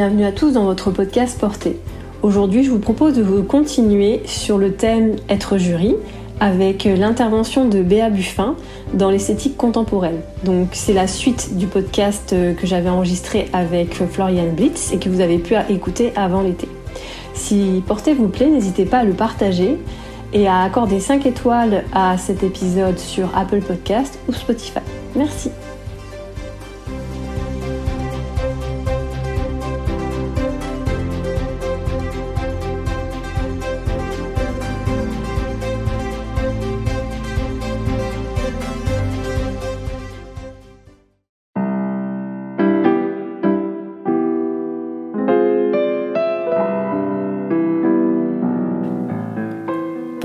bienvenue 0.00 0.24
à 0.24 0.32
tous 0.32 0.52
dans 0.52 0.64
votre 0.64 0.90
podcast 0.90 1.38
Porté. 1.38 1.78
Aujourd'hui, 2.22 2.64
je 2.64 2.70
vous 2.70 2.78
propose 2.78 3.12
de 3.12 3.22
vous 3.22 3.42
continuer 3.42 4.22
sur 4.24 4.56
le 4.56 4.72
thème 4.72 5.16
Être 5.28 5.58
jury 5.58 5.94
avec 6.40 6.84
l'intervention 6.84 7.68
de 7.68 7.82
Béa 7.82 8.08
Buffin 8.08 8.56
dans 8.94 9.10
l'esthétique 9.10 9.58
contemporaine. 9.58 10.22
Donc 10.42 10.68
c'est 10.72 10.94
la 10.94 11.06
suite 11.06 11.58
du 11.58 11.66
podcast 11.66 12.30
que 12.30 12.66
j'avais 12.66 12.88
enregistré 12.88 13.50
avec 13.52 13.92
Florian 13.92 14.50
Blitz 14.50 14.90
et 14.90 14.96
que 14.96 15.10
vous 15.10 15.20
avez 15.20 15.36
pu 15.36 15.52
écouter 15.68 16.14
avant 16.16 16.40
l'été. 16.40 16.66
Si 17.34 17.82
Porté 17.86 18.14
vous 18.14 18.28
plaît, 18.28 18.48
n'hésitez 18.48 18.86
pas 18.86 19.00
à 19.00 19.04
le 19.04 19.12
partager 19.12 19.76
et 20.32 20.48
à 20.48 20.62
accorder 20.62 20.98
5 20.98 21.26
étoiles 21.26 21.84
à 21.92 22.16
cet 22.16 22.42
épisode 22.42 22.98
sur 22.98 23.28
Apple 23.36 23.60
Podcast 23.60 24.18
ou 24.30 24.32
Spotify. 24.32 24.80
Merci. 25.14 25.50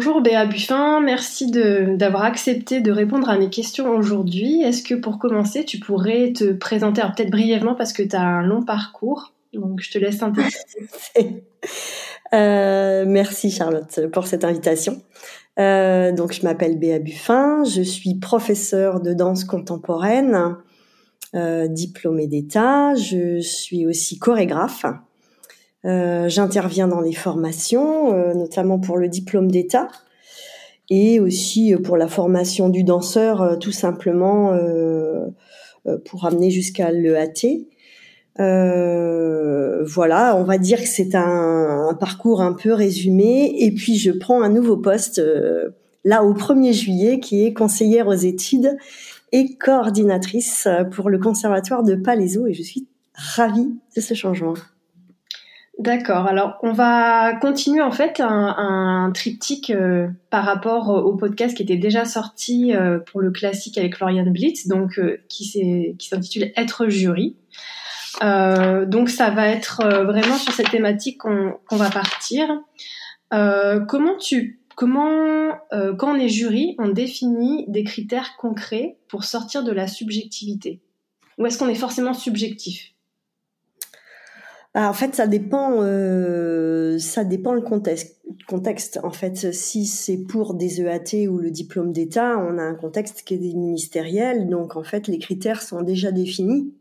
Bonjour 0.00 0.20
Béa 0.20 0.46
Buffin, 0.46 1.00
merci 1.00 1.50
d'avoir 1.50 2.22
accepté 2.22 2.80
de 2.80 2.92
répondre 2.92 3.28
à 3.28 3.36
mes 3.36 3.50
questions 3.50 3.90
aujourd'hui. 3.90 4.62
Est-ce 4.62 4.84
que 4.84 4.94
pour 4.94 5.18
commencer, 5.18 5.64
tu 5.64 5.80
pourrais 5.80 6.32
te 6.32 6.52
présenter, 6.52 7.02
peut-être 7.16 7.32
brièvement 7.32 7.74
parce 7.74 7.92
que 7.92 8.04
tu 8.04 8.14
as 8.14 8.22
un 8.22 8.42
long 8.42 8.62
parcours, 8.62 9.34
donc 9.52 9.80
je 9.80 9.90
te 9.90 9.98
laisse 9.98 10.22
un 10.22 10.30
peu. 10.30 10.42
euh, 12.32 13.06
merci 13.08 13.50
Charlotte 13.50 14.06
pour 14.12 14.28
cette 14.28 14.44
invitation. 14.44 15.02
Euh, 15.58 16.12
donc 16.12 16.32
je 16.32 16.44
m'appelle 16.44 16.78
Béa 16.78 17.00
Buffin, 17.00 17.64
je 17.64 17.82
suis 17.82 18.14
professeure 18.20 19.00
de 19.00 19.12
danse 19.12 19.42
contemporaine, 19.42 20.58
euh, 21.34 21.66
diplômée 21.66 22.28
d'État, 22.28 22.94
je 22.94 23.40
suis 23.40 23.84
aussi 23.84 24.20
chorégraphe. 24.20 24.86
Euh, 25.88 26.28
j'interviens 26.28 26.86
dans 26.86 27.00
les 27.00 27.14
formations, 27.14 28.12
euh, 28.12 28.34
notamment 28.34 28.78
pour 28.78 28.98
le 28.98 29.08
diplôme 29.08 29.50
d'État 29.50 29.88
et 30.90 31.18
aussi 31.18 31.72
euh, 31.72 31.78
pour 31.78 31.96
la 31.96 32.08
formation 32.08 32.68
du 32.68 32.84
danseur, 32.84 33.58
tout 33.58 33.72
simplement 33.72 34.58
pour 36.04 36.26
amener 36.26 36.50
jusqu'à 36.50 36.90
l'EAT. 36.90 37.66
Voilà, 39.86 40.36
on 40.36 40.44
va 40.44 40.58
dire 40.58 40.80
que 40.80 40.88
c'est 40.88 41.14
un, 41.14 41.96
parcours 41.98 42.42
un 42.42 42.52
peu 42.52 42.72
résumé. 42.74 43.64
Et 43.64 43.70
puis 43.72 43.96
je 43.96 44.10
prends 44.10 44.42
un 44.42 44.50
nouveau 44.50 44.76
poste 44.76 45.22
là 46.04 46.24
au 46.24 46.34
1er 46.34 46.72
juillet, 46.72 47.20
qui 47.20 47.44
est 47.44 47.54
conseillère 47.54 48.08
aux 48.08 48.12
études 48.12 48.76
et 49.32 49.56
coordinatrice 49.56 50.68
pour 50.92 51.08
le 51.08 51.18
conservatoire 51.18 51.82
de 51.82 51.94
Palaiso. 51.94 52.46
Et 52.46 52.52
je 52.52 52.62
suis 52.62 52.86
ravie 53.14 53.74
de 53.96 54.00
ce 54.00 54.14
changement. 54.14 54.54
D'accord. 55.78 56.26
Alors, 56.26 56.58
on 56.62 56.72
va 56.72 57.34
continuer 57.34 57.82
en 57.82 57.92
fait 57.92 58.18
un, 58.18 59.12
triptyque 59.14 59.70
euh, 59.70 60.08
par 60.28 60.44
rapport 60.44 60.88
au 60.88 61.14
podcast 61.14 61.56
qui 61.56 61.62
était 61.62 61.76
déjà 61.76 62.04
sorti 62.04 62.74
euh, 62.74 62.98
pour 62.98 63.20
le 63.20 63.30
classique 63.30 63.78
avec 63.78 63.96
Florian 63.96 64.26
Blitz, 64.26 64.66
donc 64.66 64.98
euh, 64.98 65.18
qui 65.28 65.96
s'intitule 66.00 66.50
Être 66.56 66.88
jury. 66.88 67.36
donc, 68.20 69.08
ça 69.08 69.30
va 69.30 69.48
être 69.48 69.86
vraiment 70.04 70.36
sur 70.36 70.52
cette 70.52 70.70
thématique 70.70 71.18
qu'on 71.18 71.76
va 71.76 71.90
partir. 71.90 72.48
comment 73.30 74.16
tu 74.18 74.60
comment 74.74 75.52
quand 75.70 76.16
on 76.16 76.18
est 76.18 76.28
jury, 76.28 76.74
on 76.78 76.88
définit 76.88 77.66
des 77.68 77.84
critères 77.84 78.36
concrets 78.36 78.96
pour 79.08 79.22
sortir 79.22 79.62
de 79.62 79.70
la 79.70 79.86
subjectivité? 79.86 80.80
Ou 81.38 81.46
est-ce 81.46 81.56
qu'on 81.56 81.68
est 81.68 81.76
forcément 81.76 82.14
subjectif? 82.14 82.94
Bah, 84.78 84.88
en 84.88 84.92
fait, 84.92 85.16
ça 85.16 85.26
dépend, 85.26 85.78
euh, 85.80 87.00
ça 87.00 87.24
dépend 87.24 87.52
le 87.52 87.62
contexte. 87.62 88.20
Contexte. 88.46 89.00
En 89.02 89.10
fait, 89.10 89.52
si 89.52 89.86
c'est 89.86 90.18
pour 90.18 90.54
des 90.54 90.80
EAT 90.80 91.26
ou 91.28 91.38
le 91.38 91.50
diplôme 91.50 91.92
d'État, 91.92 92.38
on 92.38 92.58
a 92.58 92.62
un 92.62 92.76
contexte 92.76 93.22
qui 93.22 93.34
est 93.34 93.38
ministériel, 93.38 94.48
donc 94.48 94.76
en 94.76 94.84
fait, 94.84 95.08
les 95.08 95.18
critères 95.18 95.62
sont 95.62 95.82
déjà 95.82 96.12
définis. 96.12 96.72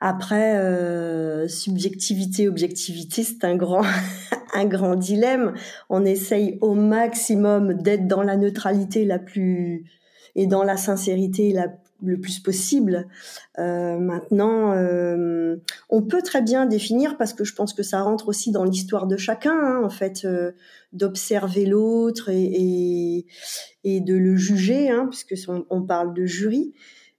Après, 0.00 0.56
euh, 0.56 1.48
subjectivité, 1.48 2.48
objectivité, 2.48 3.22
c'est 3.22 3.44
un 3.44 3.56
grand, 3.56 3.84
un 4.54 4.64
grand 4.64 4.96
dilemme. 4.96 5.52
On 5.90 6.06
essaye 6.06 6.56
au 6.62 6.72
maximum 6.72 7.74
d'être 7.74 8.08
dans 8.08 8.22
la 8.22 8.38
neutralité 8.38 9.04
la 9.04 9.18
plus 9.18 9.84
et 10.34 10.46
dans 10.46 10.62
la 10.62 10.78
sincérité 10.78 11.52
la 11.52 11.68
le 12.02 12.18
plus 12.18 12.40
possible. 12.40 13.06
Euh, 13.58 13.98
maintenant, 13.98 14.72
euh, 14.72 15.56
on 15.88 16.02
peut 16.02 16.22
très 16.22 16.42
bien 16.42 16.66
définir, 16.66 17.16
parce 17.16 17.32
que 17.32 17.44
je 17.44 17.54
pense 17.54 17.72
que 17.72 17.82
ça 17.82 18.02
rentre 18.02 18.28
aussi 18.28 18.50
dans 18.50 18.64
l'histoire 18.64 19.06
de 19.06 19.16
chacun, 19.16 19.58
hein, 19.58 19.82
en 19.82 19.90
fait, 19.90 20.24
euh, 20.24 20.52
d'observer 20.92 21.66
l'autre 21.66 22.28
et, 22.30 23.26
et, 23.84 24.00
de 24.00 24.14
le 24.14 24.36
juger, 24.36 24.90
hein, 24.90 25.08
puisque 25.10 25.34
on, 25.70 25.82
parle 25.82 26.14
de 26.14 26.26
jury. 26.26 26.74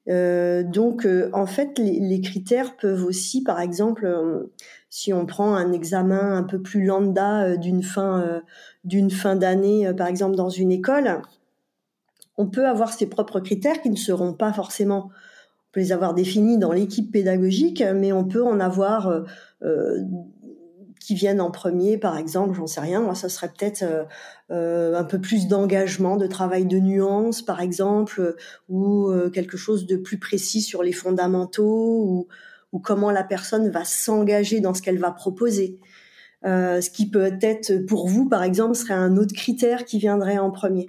donc, 0.07 1.07
en 1.33 1.45
fait, 1.45 1.77
les, 1.79 1.99
les, 1.99 2.21
critères 2.21 2.77
peuvent 2.77 3.05
aussi, 3.05 3.43
par 3.43 3.59
exemple, 3.59 4.47
si 4.89 5.13
on 5.13 5.25
prend 5.25 5.55
un 5.55 5.73
examen 5.73 6.37
un 6.37 6.43
peu 6.43 6.61
plus 6.61 6.85
lambda 6.85 7.57
d'une 7.57 7.83
fin 7.83 8.41
d'une 8.83 9.11
fin 9.11 9.35
d'année, 9.35 9.91
par 9.97 10.07
exemple 10.07 10.35
dans 10.35 10.49
une 10.49 10.71
école, 10.71 11.21
on 12.37 12.47
peut 12.47 12.67
avoir 12.67 12.93
ses 12.93 13.07
propres 13.07 13.39
critères 13.39 13.81
qui 13.81 13.89
ne 13.89 13.95
seront 13.95 14.33
pas 14.33 14.53
forcément, 14.53 15.09
on 15.09 15.71
peut 15.71 15.79
les 15.79 15.91
avoir 15.91 16.13
définis 16.13 16.57
dans 16.57 16.71
l'équipe 16.71 17.11
pédagogique, 17.11 17.83
mais 17.95 18.13
on 18.13 18.23
peut 18.23 18.43
en 18.43 18.59
avoir 18.59 19.07
euh, 19.07 19.21
euh, 19.63 20.03
qui 20.99 21.15
viennent 21.15 21.41
en 21.41 21.51
premier, 21.51 21.97
par 21.97 22.17
exemple, 22.17 22.55
j'en 22.55 22.67
sais 22.67 22.79
rien, 22.79 23.01
moi 23.01 23.15
ça 23.15 23.29
serait 23.29 23.49
peut-être 23.49 23.83
euh, 24.51 24.95
un 24.95 25.03
peu 25.03 25.19
plus 25.19 25.47
d'engagement, 25.47 26.17
de 26.17 26.27
travail 26.27 26.65
de 26.65 26.77
nuance, 26.77 27.41
par 27.41 27.59
exemple, 27.59 28.35
ou 28.69 29.09
quelque 29.33 29.57
chose 29.57 29.85
de 29.87 29.95
plus 29.95 30.19
précis 30.19 30.61
sur 30.61 30.83
les 30.83 30.91
fondamentaux, 30.91 32.03
ou, 32.03 32.27
ou 32.73 32.79
comment 32.79 33.11
la 33.11 33.23
personne 33.23 33.69
va 33.69 33.85
s'engager 33.85 34.59
dans 34.59 34.73
ce 34.73 34.81
qu'elle 34.81 34.99
va 34.99 35.11
proposer. 35.11 35.79
ce 36.43 36.89
qui 36.89 37.09
peut 37.09 37.37
être 37.41 37.85
pour 37.85 38.09
vous, 38.09 38.27
par 38.27 38.43
exemple, 38.43 38.75
serait 38.75 38.93
un 38.93 39.15
autre 39.15 39.33
critère 39.33 39.85
qui 39.85 39.99
viendrait 39.99 40.39
en 40.39 40.51
premier. 40.51 40.87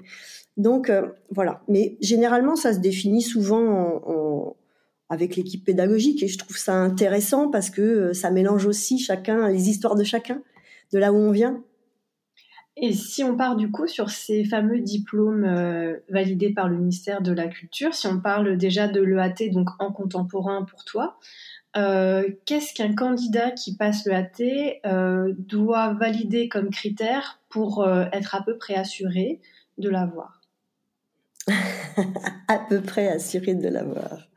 Donc 0.59 0.91
euh, 0.91 1.09
voilà. 1.31 1.63
Mais 1.69 1.97
généralement, 2.01 2.57
ça 2.57 2.75
se 2.75 2.81
définit 2.81 3.23
souvent 3.23 4.57
avec 5.09 5.37
l'équipe 5.37 5.65
pédagogique 5.65 6.23
et 6.23 6.29
je 6.29 6.37
trouve 6.37 6.59
ça 6.59 6.75
intéressant 6.75 7.49
parce 7.49 7.71
que 7.71 7.81
euh, 7.81 8.13
ça 8.13 8.31
mélange 8.31 8.67
aussi 8.67 8.99
chacun 8.99 9.49
les 9.49 9.71
histoires 9.71 9.95
de 9.95 10.05
chacun, 10.05 10.43
de 10.93 10.99
là 10.99 11.13
où 11.13 11.17
on 11.17 11.31
vient. 11.31 11.63
Et 12.77 12.93
si 12.93 13.25
on 13.25 13.37
part 13.37 13.57
du 13.57 13.71
coup 13.71 13.87
sur 13.87 14.11
ces 14.11 14.45
fameux 14.45 14.81
diplômes 14.81 15.45
euh, 15.45 15.97
validés 16.11 16.53
par 16.53 16.69
le 16.69 16.77
ministère 16.77 17.23
de 17.23 17.33
la 17.33 17.49
Culture, 17.49 17.95
si 17.95 18.07
on 18.07 18.21
parle 18.21 18.57
déjà 18.57 18.87
de 18.87 19.01
l'EAT, 19.01 19.51
donc 19.51 19.69
en 19.79 19.93
contemporain 19.93 20.65
pour 20.65 20.85
toi, 20.85 21.19
qu'est-ce 21.75 22.75
qu'un 22.75 22.93
candidat 22.93 23.53
qui 23.53 23.77
passe 23.77 24.05
l'EAT 24.05 24.81
doit 25.39 25.93
valider 25.95 26.49
comme 26.49 26.71
critère 26.71 27.41
pour 27.49 27.89
être 27.89 28.35
à 28.35 28.43
peu 28.43 28.57
près 28.59 28.75
assuré 28.75 29.41
de 29.77 29.89
l'avoir? 29.89 30.38
à 32.49 32.59
peu 32.59 32.81
près 32.81 33.09
assuré 33.09 33.55
de 33.55 33.69
l'avoir. 33.69 34.29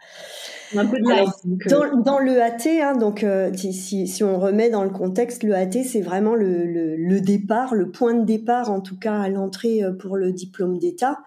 Un 0.76 0.86
peu 0.86 1.00
de 1.00 1.06
euh. 1.06 2.02
dans, 2.02 2.20
le 2.20 2.42
AT, 2.42 2.68
hein, 2.82 2.96
donc 2.96 3.24
euh, 3.24 3.52
si, 3.54 4.08
si, 4.08 4.24
on 4.24 4.40
remet 4.40 4.70
dans 4.70 4.84
le 4.84 4.90
contexte, 4.90 5.44
le 5.44 5.54
AT 5.54 5.84
c'est 5.84 6.02
vraiment 6.02 6.34
le, 6.34 6.66
le, 6.66 7.22
départ, 7.22 7.76
le 7.76 7.92
point 7.92 8.14
de 8.14 8.24
départ 8.24 8.72
en 8.72 8.80
tout 8.80 8.98
cas 8.98 9.20
à 9.20 9.28
l'entrée 9.28 9.84
euh, 9.84 9.92
pour 9.92 10.16
le 10.16 10.32
diplôme 10.32 10.78
d'État. 10.78 11.20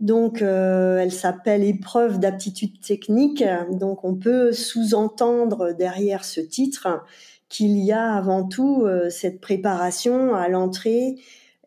Donc, 0.00 0.40
elle 0.40 1.12
s'appelle 1.12 1.62
épreuve 1.62 2.18
d'aptitude 2.18 2.80
technique. 2.80 3.44
Donc, 3.70 4.02
on 4.02 4.14
peut 4.14 4.50
sous-entendre 4.50 5.74
derrière 5.76 6.24
ce 6.24 6.40
titre 6.40 7.04
qu'il 7.50 7.76
y 7.76 7.92
a 7.92 8.14
avant 8.14 8.44
tout 8.44 8.86
cette 9.10 9.42
préparation 9.42 10.34
à 10.34 10.48
l'entrée 10.48 11.16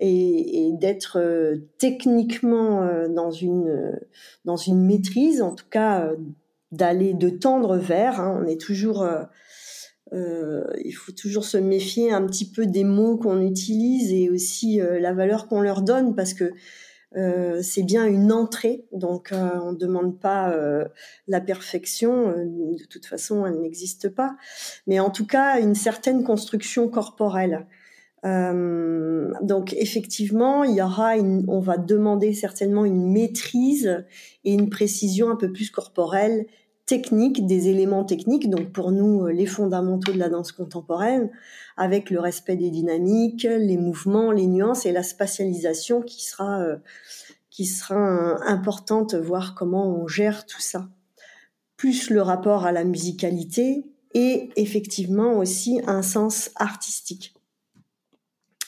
et, 0.06 0.72
d'être 0.74 1.20
techniquement 1.78 3.08
dans 3.10 3.32
une 3.32 4.00
dans 4.46 4.58
une 4.58 4.86
maîtrise, 4.86 5.42
en 5.42 5.56
tout 5.56 5.70
cas 5.70 6.12
d'aller 6.72 7.14
de 7.14 7.30
tendre 7.30 7.78
vers. 7.78 8.20
Hein. 8.20 8.42
On 8.42 8.48
est 8.48 8.60
toujours 8.60 9.08
euh, 10.14 10.64
il 10.84 10.92
faut 10.92 11.12
toujours 11.12 11.46
se 11.46 11.58
méfier 11.58 12.12
un 12.12 12.26
petit 12.26 12.50
peu 12.50 12.66
des 12.68 12.84
mots 12.84 13.18
qu'on 13.18 13.42
utilise 13.42 14.12
et 14.12 14.30
aussi 14.30 14.80
euh, 14.80 15.00
la 15.00 15.14
valeur 15.14 15.48
qu'on 15.48 15.62
leur 15.62 15.82
donne 15.82 16.14
parce 16.14 16.34
que 16.34 16.52
euh, 17.16 17.62
c'est 17.62 17.84
bien 17.84 18.06
une 18.06 18.32
entrée, 18.32 18.86
donc 18.92 19.32
on 19.34 19.72
ne 19.72 19.78
demande 19.78 20.20
pas 20.20 20.56
la 21.28 21.42
perfection, 21.42 22.30
de 22.30 22.86
toute 22.86 23.06
façon 23.06 23.46
elle 23.46 23.60
n'existe 23.62 24.10
pas, 24.10 24.36
mais 24.88 25.00
en 25.00 25.12
tout 25.12 25.28
cas 25.28 25.60
une 25.60 25.76
certaine 25.76 26.24
construction 26.24 26.88
corporelle. 26.90 27.68
Donc 28.24 29.74
effectivement, 29.74 30.64
il 30.64 30.76
y 30.76 30.82
aura 30.82 31.18
une, 31.18 31.44
on 31.48 31.60
va 31.60 31.78
demander 31.78 32.34
certainement 32.34 32.86
une 32.86 33.12
maîtrise 33.12 34.06
et 34.46 34.54
une 34.54 34.70
précision 34.70 35.30
un 35.30 35.36
peu 35.36 35.52
plus 35.52 35.70
corporelle 35.70 36.46
techniques, 36.86 37.46
des 37.46 37.70
éléments 37.70 38.04
techniques, 38.04 38.50
donc 38.50 38.72
pour 38.72 38.92
nous 38.92 39.26
euh, 39.26 39.32
les 39.32 39.46
fondamentaux 39.46 40.12
de 40.12 40.20
la 40.20 40.30
danse 40.30 40.52
contemporaine, 40.52 41.32
avec 41.78 42.10
le 42.10 42.20
respect 42.20 42.56
des 42.56 42.70
dynamiques, 42.70 43.44
les 43.44 43.78
mouvements, 43.78 44.32
les 44.32 44.48
nuances 44.48 44.86
et 44.86 44.92
la 44.92 45.04
spatialisation 45.04 46.02
qui 46.02 46.24
sera 46.24 46.62
euh, 46.62 46.78
qui 47.50 47.66
sera 47.66 48.44
importante, 48.48 49.14
voir 49.14 49.54
comment 49.54 49.88
on 49.88 50.08
gère 50.08 50.48
tout 50.48 50.60
ça. 50.60 50.90
Plus 51.78 52.10
le 52.10 52.22
rapport 52.22 52.66
à 52.66 52.72
la 52.72 52.84
musicalité 52.84 53.86
et 54.16 54.50
effectivement 54.56 55.38
aussi 55.38 55.80
un 55.86 56.02
sens 56.02 56.50
artistique. 56.56 57.36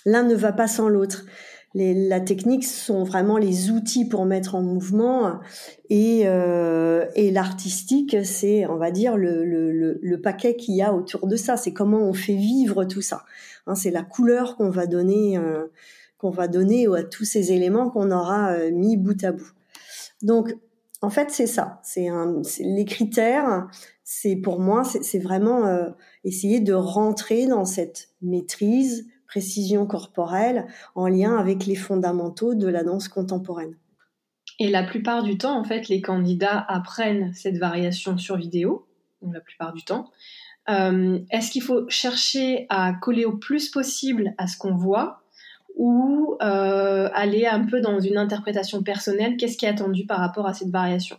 L'un 0.05 0.23
ne 0.23 0.35
va 0.35 0.51
pas 0.51 0.67
sans 0.67 0.87
l'autre 0.87 1.25
la 1.75 2.21
technique 2.21 2.63
sont 2.63 3.03
vraiment 3.03 3.37
les 3.37 3.69
outils 3.69 4.05
pour 4.05 4.25
mettre 4.25 4.55
en 4.55 4.61
mouvement 4.61 5.39
et, 5.89 6.21
euh, 6.25 7.05
l'artistique, 7.15 8.15
c'est, 8.23 8.65
on 8.65 8.77
va 8.77 8.91
dire, 8.91 9.17
le, 9.17 10.15
paquet 10.23 10.55
qu'il 10.55 10.75
y 10.75 10.81
a 10.81 10.93
autour 10.93 11.27
de 11.27 11.35
ça. 11.35 11.57
C'est 11.57 11.73
comment 11.73 11.99
on 11.99 12.13
fait 12.13 12.35
vivre 12.35 12.85
tout 12.85 13.01
ça. 13.01 13.25
Hein, 13.67 13.75
c'est 13.75 13.91
la 13.91 14.03
couleur 14.03 14.55
qu'on 14.55 14.69
va 14.69 14.87
donner, 14.87 15.37
euh, 15.37 15.65
qu'on 16.17 16.29
va 16.29 16.47
donner 16.47 16.87
à 16.87 17.03
tous 17.03 17.25
ces 17.25 17.51
éléments 17.51 17.89
qu'on 17.89 18.09
aura 18.09 18.53
euh, 18.53 18.71
mis 18.71 18.95
bout 18.95 19.21
à 19.25 19.33
bout. 19.33 19.51
Donc, 20.21 20.55
en 21.01 21.09
fait, 21.09 21.29
c'est 21.29 21.45
ça. 21.45 21.81
C'est 21.83 22.07
les 22.59 22.85
critères. 22.85 23.67
C'est 24.03 24.37
pour 24.37 24.59
moi, 24.59 24.83
c'est 24.85 25.19
vraiment 25.19 25.65
essayer 26.23 26.61
de 26.61 26.73
rentrer 26.73 27.47
dans 27.47 27.65
cette 27.65 28.09
maîtrise 28.21 29.05
précision 29.35 29.85
corporelle 29.85 30.65
en 30.95 31.09
lien 31.09 31.35
avec 31.35 31.65
les 31.65 31.75
fondamentaux 31.75 32.55
de 32.55 32.69
la 32.69 32.85
danse 32.85 33.09
contemporaine. 33.09 33.75
Et 34.59 34.69
la 34.69 34.81
plupart 34.81 35.23
du 35.23 35.37
temps, 35.37 35.59
en 35.59 35.65
fait, 35.65 35.89
les 35.89 35.99
candidats 35.99 36.63
apprennent 36.69 37.33
cette 37.33 37.57
variation 37.57 38.17
sur 38.17 38.37
vidéo, 38.37 38.87
la 39.29 39.41
plupart 39.41 39.73
du 39.73 39.83
temps. 39.83 40.09
Euh, 40.69 41.19
est-ce 41.31 41.51
qu'il 41.51 41.63
faut 41.63 41.83
chercher 41.89 42.65
à 42.69 42.93
coller 42.93 43.25
au 43.25 43.35
plus 43.35 43.67
possible 43.69 44.33
à 44.37 44.47
ce 44.47 44.57
qu'on 44.57 44.73
voit 44.73 45.21
ou 45.75 46.37
euh, 46.41 47.09
aller 47.13 47.45
un 47.45 47.65
peu 47.65 47.81
dans 47.81 47.99
une 47.99 48.17
interprétation 48.17 48.83
personnelle? 48.83 49.35
Qu'est-ce 49.35 49.57
qui 49.57 49.65
est 49.65 49.69
attendu 49.69 50.05
par 50.05 50.19
rapport 50.19 50.47
à 50.47 50.53
cette 50.53 50.69
variation? 50.69 51.17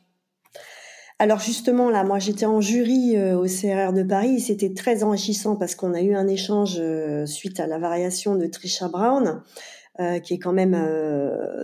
Alors 1.19 1.41
justement, 1.41 1.89
là, 1.89 2.05
moi 2.05 2.19
j'étais 2.19 2.45
en 2.45 2.61
jury 2.61 3.17
euh, 3.17 3.39
au 3.39 3.47
CRR 3.47 3.95
de 3.95 4.03
Paris, 4.03 4.39
c'était 4.41 4.75
très 4.75 5.03
enrichissant 5.03 5.57
parce 5.57 5.75
qu'on 5.75 5.95
a 5.95 6.03
eu 6.03 6.15
un 6.15 6.29
échange 6.29 6.77
euh, 6.79 7.25
suite 7.25 7.59
à 7.59 7.67
la 7.67 7.79
variation 7.79 8.35
de 8.35 8.47
Trisha 8.47 8.89
Brown, 8.89 9.43
euh, 9.99 10.19
qui 10.19 10.35
est 10.35 10.39
quand 10.39 10.53
même 10.53 10.77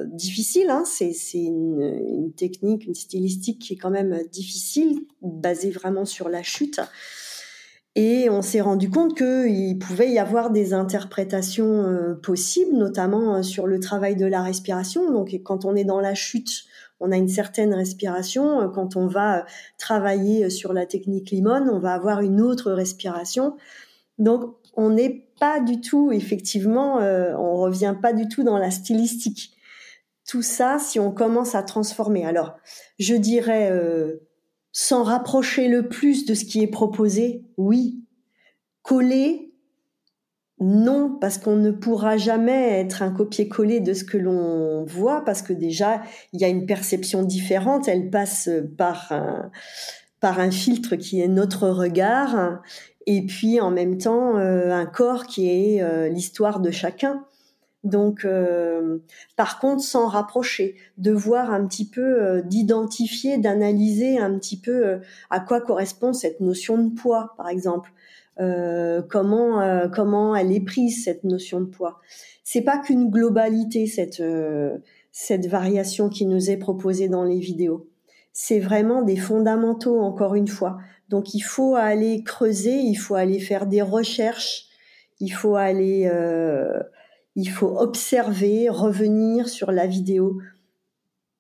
difficile. 0.07 0.71
Hein. 0.71 0.85
C'est 0.87 1.13
une, 1.35 2.03
une, 2.09 2.33
technique, 2.33 2.87
une 2.87 2.95
stylistique 2.95 3.59
qui 3.59 3.75
est 3.75 3.77
quand 3.77 3.91
même 3.91 4.23
difficile, 4.33 5.01
basée 5.21 5.71
vraiment 5.71 6.07
sur 6.07 6.31
la 6.31 6.43
chute. 6.43 6.81
Et 7.95 8.31
on 8.31 8.41
s'est 8.41 8.63
rendu 8.63 8.89
compte 8.89 9.15
qu'il 9.15 9.79
pouvait 9.79 10.11
y 10.11 10.19
avoir 10.19 10.51
des 10.51 10.73
interprétations 10.73 12.17
possibles, 12.23 12.75
notamment 12.75 13.43
sur 13.43 13.67
le 13.67 13.81
travail 13.81 14.17
de 14.17 14.25
la 14.25 14.41
respiration. 14.41 15.13
Donc 15.13 15.39
quand 15.45 15.67
on 15.67 15.77
est 15.77 15.85
dans 15.85 16.01
la 16.01 16.15
chute, 16.15 16.65
on 17.03 17.11
a 17.11 17.17
une 17.17 17.29
certaine 17.29 17.75
respiration. 17.75 18.63
Euh, 18.63 18.69
quand 18.69 18.97
on 18.97 19.07
va 19.07 19.39
euh, 19.39 19.43
travailler 19.77 20.45
euh, 20.45 20.51
sur 20.51 20.73
la 20.73 20.87
technique 20.87 21.31
limone, 21.31 21.69
on 21.69 21.81
va 21.81 21.93
avoir 21.93 22.21
une 22.21 22.41
autre 22.41 22.73
respiration. 22.73 23.57
Donc, 24.19 24.57
on 24.75 24.91
n'est 24.91 25.27
pas 25.41 25.61
du 25.61 25.81
tout, 25.81 26.13
effectivement, 26.13 26.97
on 26.97 27.57
revient 27.57 27.95
pas 28.01 28.15
du 28.15 28.29
tout 28.29 28.43
dans 28.43 28.57
la 28.57 28.71
stylistique. 28.71 29.55
Tout 30.27 30.41
ça, 30.41 30.79
si 30.79 30.99
on 30.99 31.13
commence 31.13 31.55
à 31.55 31.63
transformer. 31.63 32.25
Alors, 32.25 32.57
je 32.99 33.15
dirais, 33.15 33.71
s'en 34.71 35.03
rapprocher 35.03 35.69
le 35.69 35.89
plus 35.89 36.25
de 36.25 36.33
ce 36.33 36.47
qui 36.47 36.63
est 36.63 36.69
proposé, 36.69 37.45
oui. 37.59 38.03
Coller 38.83 39.52
non, 40.63 41.17
parce 41.21 41.39
qu'on 41.39 41.57
ne 41.57 41.71
pourra 41.71 42.17
jamais 42.17 42.81
être 42.81 43.03
un 43.03 43.11
copier-coller 43.11 43.81
de 43.81 43.93
ce 43.95 44.05
que 44.05 44.17
l'on 44.17 44.85
voit, 44.85 45.25
parce 45.25 45.43
que 45.43 45.53
déjà, 45.53 46.03
il 46.33 46.41
y 46.41 46.45
a 46.45 46.49
une 46.49 46.67
perception 46.67 47.23
différente, 47.23 47.89
elle 47.89 48.11
passe 48.11 48.49
par 48.79 49.13
un, 49.13 49.51
par 50.21 50.39
un 50.39 50.51
filtre 50.51 50.97
qui 50.97 51.21
est 51.21 51.29
notre 51.29 51.69
regard, 51.69 52.61
et 53.07 53.27
puis 53.27 53.61
en 53.61 53.71
même 53.71 53.99
temps, 53.99 54.39
euh, 54.39 54.71
un 54.73 54.87
corps 54.87 55.27
qui 55.27 55.49
est 55.49 55.83
euh, 55.83 56.09
l'histoire 56.09 56.61
de 56.61 56.71
chacun. 56.71 57.25
Donc, 57.85 58.25
euh, 58.25 58.99
par 59.37 59.59
contre, 59.59 59.83
s'en 59.83 60.07
rapprocher, 60.07 60.77
de 60.99 61.11
voir 61.11 61.51
un 61.51 61.67
petit 61.67 61.89
peu, 61.89 62.43
d'identifier, 62.45 63.39
d'analyser 63.39 64.19
un 64.19 64.39
petit 64.39 64.59
peu 64.59 65.01
à 65.31 65.41
quoi 65.41 65.61
correspond 65.61 66.13
cette 66.13 66.41
notion 66.41 66.79
de 66.79 66.95
poids, 66.95 67.35
par 67.37 67.49
exemple 67.49 67.91
euh, 68.41 69.03
comment 69.03 69.61
euh, 69.61 69.89
comment 69.89 70.35
elle 70.35 70.53
est 70.53 70.65
prise 70.65 71.05
cette 71.05 71.23
notion 71.25 71.61
de 71.61 71.67
poids. 71.67 72.01
C'est 72.45 72.63
pas 72.63 72.79
qu'une 72.79 73.11
globalité 73.11 73.87
cette 73.87 74.21
euh, 74.21 74.79
cette 75.11 75.47
variation 75.47 76.09
qui 76.09 76.25
nous 76.25 76.51
est 76.51 76.57
proposée 76.57 77.09
dans 77.09 77.25
les 77.25 77.39
vidéos. 77.39 77.89
C'est 78.33 78.59
vraiment 78.59 79.03
des 79.03 79.17
fondamentaux 79.17 80.01
encore 80.01 80.35
une 80.35 80.49
fois. 80.49 80.79
Donc 81.11 81.35
il 81.35 81.43
faut 81.43 81.77
aller 81.77 82.23
creuser, 82.25 82.77
il 82.77 82.95
faut 82.95 83.17
aller 83.17 83.39
faire 83.39 83.67
des 83.67 83.83
recherches, 83.83 84.69
il 85.21 85.29
faut 85.29 85.57
aller 85.57 86.11
il 87.35 87.49
faut 87.51 87.79
observer, 87.79 88.69
revenir 88.69 89.49
sur 89.49 89.73
la 89.73 89.87
vidéo. 89.87 90.39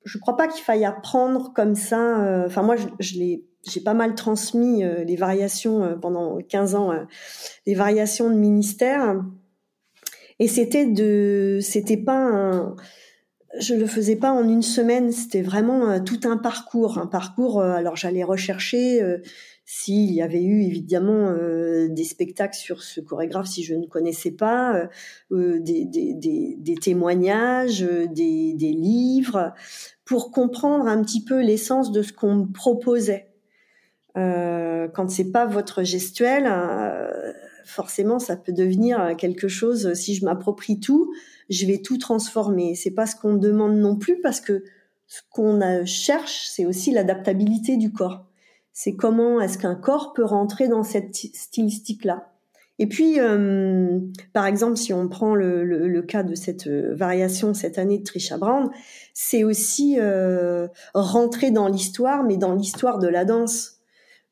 Je 0.05 0.19
crois 0.19 0.37
pas 0.37 0.49
qu'il 0.49 0.63
faille 0.63 0.85
apprendre 0.85 1.53
comme 1.55 1.75
ça. 1.75 2.45
Enfin 2.47 2.63
moi 2.63 2.77
je, 2.77 2.87
je 2.99 3.15
j'ai 3.65 3.81
pas 3.81 3.95
mal 3.95 4.15
transmis 4.15 4.85
euh, 4.85 5.05
les 5.05 5.17
variations 5.17 5.85
euh, 5.85 5.95
pendant 5.97 6.39
15 6.39 6.75
ans, 6.75 6.93
euh, 6.93 7.05
les 7.67 7.75
variations 7.75 8.31
de 8.31 8.35
ministère. 8.35 9.23
Et 10.39 10.49
c'était 10.49 10.87
de, 10.87 11.59
c'était 11.61 11.97
pas 11.97 12.75
je 13.61 13.75
le 13.75 13.85
faisais 13.85 14.17
pas 14.17 14.33
en 14.33 14.49
une 14.49 14.63
semaine, 14.63 15.13
c'était 15.13 15.43
vraiment 15.43 16.01
tout 16.01 16.21
un 16.25 16.39
parcours, 16.39 16.97
un 16.97 17.07
parcours. 17.07 17.61
alors 17.61 17.97
j'allais 17.97 18.25
rechercher 18.25 19.03
s'il 19.65 20.13
y 20.13 20.21
avait 20.23 20.43
eu 20.43 20.63
évidemment 20.63 21.35
des 21.89 22.05
spectacles 22.05 22.57
sur 22.57 22.83
ce 22.83 23.01
chorégraphe 23.01 23.47
si 23.47 23.63
je 23.63 23.75
ne 23.75 23.87
connaissais 23.87 24.33
pas, 24.33 24.89
des, 25.31 25.85
des, 25.85 26.15
des, 26.15 26.57
des, 26.59 26.75
témoignages, 26.75 27.81
des, 27.81 28.55
des 28.55 28.73
livres, 28.73 29.55
pour 30.05 30.31
comprendre 30.31 30.87
un 30.87 31.03
petit 31.03 31.25
peu 31.25 31.41
l'essence 31.41 31.93
de 31.93 32.03
ce 32.03 32.13
qu'on 32.13 32.35
me 32.35 32.53
proposait. 32.53 33.33
Euh, 34.17 34.89
quand 34.89 35.11
c'est 35.11 35.31
pas 35.31 35.47
votre 35.47 35.83
gestuelle, 35.85 36.47
euh, 36.47 37.33
forcément, 37.65 38.19
ça 38.19 38.37
peut 38.37 38.53
devenir 38.53 39.17
quelque 39.17 39.49
chose. 39.49 39.95
Si 39.95 40.15
je 40.15 40.25
m'approprie 40.25 40.81
tout, 40.81 41.13
je 41.49 41.67
vais 41.67 41.79
tout 41.79 41.99
transformer. 41.99 42.75
C'est 42.75 42.91
pas 42.91 43.07
ce 43.07 43.17
qu'on 43.17 43.35
demande 43.35 43.77
non 43.77 43.97
plus, 43.97 44.21
parce 44.21 44.41
que 44.41 44.65
ce 45.07 45.21
qu'on 45.31 45.61
cherche, 45.85 46.47
c'est 46.49 46.67
aussi 46.67 46.91
l'adaptabilité 46.91 47.77
du 47.77 47.93
corps. 47.93 48.27
C'est 48.73 48.95
comment 48.95 49.41
est-ce 49.41 49.59
qu'un 49.59 49.75
corps 49.75 50.13
peut 50.13 50.25
rentrer 50.25 50.69
dans 50.69 50.83
cette 50.83 51.15
stylistique-là. 51.15 52.29
Et 52.79 52.87
puis, 52.87 53.21
euh, 53.21 54.01
par 54.33 54.47
exemple, 54.47 54.77
si 54.77 54.93
on 54.93 55.09
prend 55.09 55.35
le, 55.35 56.01
cas 56.03 56.23
de 56.23 56.35
cette 56.35 56.67
variation 56.67 57.55
cette 57.55 57.79
année 57.79 57.99
de 57.99 58.03
Trisha 58.03 58.39
Brown, 58.39 58.71
c'est 59.15 59.45
aussi 59.45 59.97
euh, 60.01 60.67
rentrer 60.95 61.51
dans 61.51 61.69
l'histoire, 61.69 62.25
mais 62.25 62.39
dans 62.39 62.55
l'histoire 62.55 62.99
de 62.99 63.09
la 63.09 63.25
danse. 63.25 63.83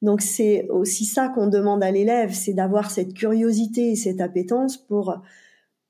Donc 0.02 0.22
c'est 0.22 0.66
aussi 0.70 1.04
ça 1.04 1.28
qu'on 1.28 1.46
demande 1.46 1.82
à 1.82 1.90
l'élève, 1.90 2.32
c'est 2.32 2.54
d'avoir 2.54 2.90
cette 2.90 3.12
curiosité 3.12 3.92
et 3.92 3.96
cette 3.96 4.20
appétence 4.20 4.76
pour 4.76 5.20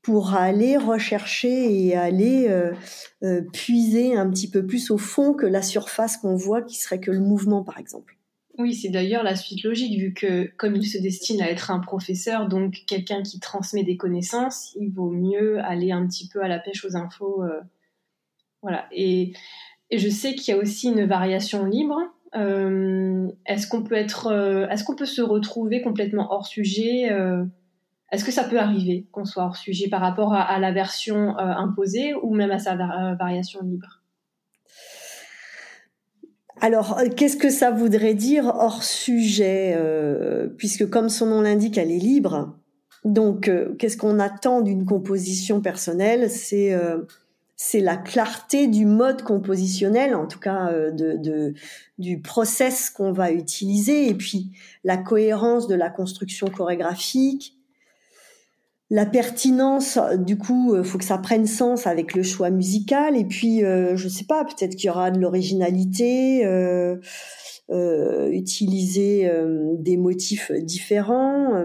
pour 0.03 0.35
aller 0.35 0.79
rechercher 0.79 1.87
et 1.87 1.95
aller 1.95 2.47
euh, 2.49 2.73
euh, 3.23 3.43
puiser 3.53 4.17
un 4.17 4.31
petit 4.31 4.49
peu 4.49 4.67
plus 4.67 4.91
au 4.91 4.97
fond 4.97 5.35
que 5.35 5.45
la 5.45 5.63
surface 5.63 6.17
qu'on 6.17 6.37
voit 6.37 6.63
qui 6.63 6.77
serait 6.79 7.01
que 7.01 7.11
le 7.11 7.21
mouvement 7.21 7.63
par 7.63 7.79
exemple. 7.79 8.17
Oui, 8.59 8.75
c'est 8.75 8.89
d'ailleurs 8.89 9.23
la 9.23 9.37
suite 9.37 9.63
logique, 9.63 9.99
vu 9.99 10.13
que 10.13 10.51
comme 10.57 10.77
il 10.77 10.85
se 10.85 10.99
destine 10.99 11.41
à 11.41 11.51
être 11.51 11.71
un 11.71 11.79
professeur, 11.79 12.49
donc 12.49 12.83
quelqu'un 12.87 13.23
qui 13.23 13.39
transmet 13.39 13.85
des 13.85 13.97
connaissances, 13.97 14.75
il 14.79 14.91
vaut 14.91 15.11
mieux 15.11 15.61
aller 15.61 15.93
un 15.93 16.07
petit 16.07 16.29
peu 16.29 16.43
à 16.43 16.49
la 16.49 16.59
pêche 16.59 16.85
aux 16.85 16.97
infos. 16.97 17.43
Euh, 17.43 17.61
voilà. 18.63 18.87
Et, 18.93 19.33
je 19.93 20.09
sais 20.09 20.35
qu'il 20.35 20.55
y 20.55 20.57
a 20.57 20.61
aussi 20.61 20.89
une 20.89 21.05
variation 21.05 21.65
libre. 21.65 21.99
Euh, 22.37 23.29
est-ce 23.47 23.67
qu'on 23.67 23.83
peut 23.83 23.97
être, 23.97 24.29
euh, 24.29 24.69
est-ce 24.69 24.85
qu'on 24.85 24.95
peut 24.95 25.07
se 25.07 25.23
retrouver 25.23 25.83
complètement 25.83 26.33
hors 26.33 26.47
sujet 26.47 27.11
Est-ce 28.13 28.25
que 28.25 28.31
ça 28.31 28.45
peut 28.45 28.59
arriver 28.59 29.07
qu'on 29.11 29.25
soit 29.25 29.45
hors 29.45 29.57
sujet 29.57 29.89
par 29.89 30.01
rapport 30.01 30.35
à 30.35 30.59
la 30.61 30.71
version 30.71 31.37
imposée 31.39 32.15
ou 32.15 32.35
même 32.35 32.53
à 32.53 32.59
sa 32.59 32.77
variation 33.17 33.63
libre? 33.63 34.00
Alors, 36.61 36.99
euh, 36.99 37.09
qu'est-ce 37.09 37.37
que 37.37 37.51
ça 37.51 37.71
voudrait 37.71 38.15
dire 38.15 38.47
hors 38.47 38.83
sujet 38.83 39.75
euh, 39.77 40.47
Puisque 40.47 40.89
comme 40.89 41.09
son 41.09 41.27
nom 41.27 41.41
l'indique, 41.41 41.79
elle 41.79 41.91
est 41.91 41.99
libre. 41.99 42.57
Donc, 43.05 43.49
euh, 43.49 43.75
qu'est-ce 43.79 43.97
qu'on 43.97 44.19
attend 44.19 44.61
d'une 44.61 44.85
composition 44.85 45.61
personnelle? 45.61 46.31
C'est 46.31 46.77
c'est 47.63 47.81
la 47.81 47.99
clarté 47.99 48.69
du 48.69 48.87
mode 48.87 49.21
compositionnel, 49.21 50.15
en 50.15 50.27
tout 50.27 50.39
cas 50.39 50.73
de, 50.73 51.19
de, 51.19 51.53
du 51.99 52.19
process 52.19 52.89
qu'on 52.89 53.13
va 53.13 53.33
utiliser, 53.33 54.09
et 54.09 54.15
puis 54.15 54.53
la 54.83 54.97
cohérence 54.97 55.69
de 55.69 55.75
la 55.75 55.91
construction 55.91 56.47
chorégraphique, 56.47 57.60
la 58.91 59.07
pertinence, 59.07 59.99
du 60.19 60.37
coup, 60.37 60.75
euh, 60.75 60.83
faut 60.83 60.99
que 60.99 61.05
ça 61.05 61.17
prenne 61.17 61.47
sens 61.47 61.87
avec 61.87 62.15
le 62.15 62.25
choix 62.25 62.51
musical. 62.51 63.17
Et 63.17 63.25
puis, 63.25 63.65
euh, 63.65 63.97
je 63.97 64.09
sais 64.09 64.25
pas, 64.25 64.45
peut-être 64.45 64.75
qu'il 64.75 64.87
y 64.87 64.91
aura 64.91 65.13
de 65.13 65.21
l'originalité, 65.21 66.45
euh, 66.45 66.97
euh 67.71 68.29
utiliser 68.33 69.31
des 69.79 69.97
motifs 69.97 70.51
différents, 70.53 71.65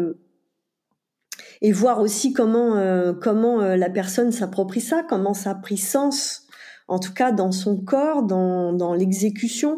et 1.62 1.72
voir 1.72 2.00
aussi 2.00 2.34
comment 2.34 2.76
la 2.76 3.90
personne 3.90 4.32
s'approprie 4.32 4.82
ça, 4.82 5.04
comment 5.08 5.34
ça 5.34 5.52
a 5.52 5.56
pris 5.56 5.78
sens, 5.78 6.48
en 6.88 7.00
tout 7.00 7.14
cas 7.14 7.32
dans 7.32 7.52
son 7.52 7.78
corps, 7.78 8.24
dans 8.24 8.94
l'exécution. 8.94 9.78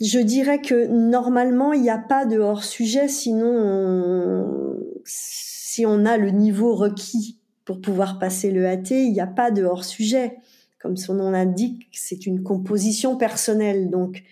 Je 0.00 0.18
dirais 0.18 0.60
que 0.60 0.86
normalement, 0.88 1.72
il 1.72 1.80
n'y 1.80 1.90
a 1.90 1.98
pas 1.98 2.26
de 2.26 2.38
hors 2.38 2.64
sujet, 2.64 3.08
sinon 3.08 3.46
on 3.46 4.65
si 5.06 5.86
on 5.86 6.04
a 6.04 6.16
le 6.16 6.30
niveau 6.30 6.74
requis 6.74 7.38
pour 7.64 7.80
pouvoir 7.80 8.18
passer 8.18 8.50
le 8.50 8.66
AT, 8.66 8.90
il 8.90 9.12
n'y 9.12 9.20
a 9.20 9.26
pas 9.26 9.50
de 9.50 9.64
hors-sujet. 9.64 10.36
Comme 10.80 10.96
son 10.96 11.14
nom 11.14 11.30
l'indique, 11.30 11.88
c'est 11.92 12.26
une 12.26 12.42
composition 12.42 13.16
personnelle. 13.16 13.90
Donc, 13.90 14.22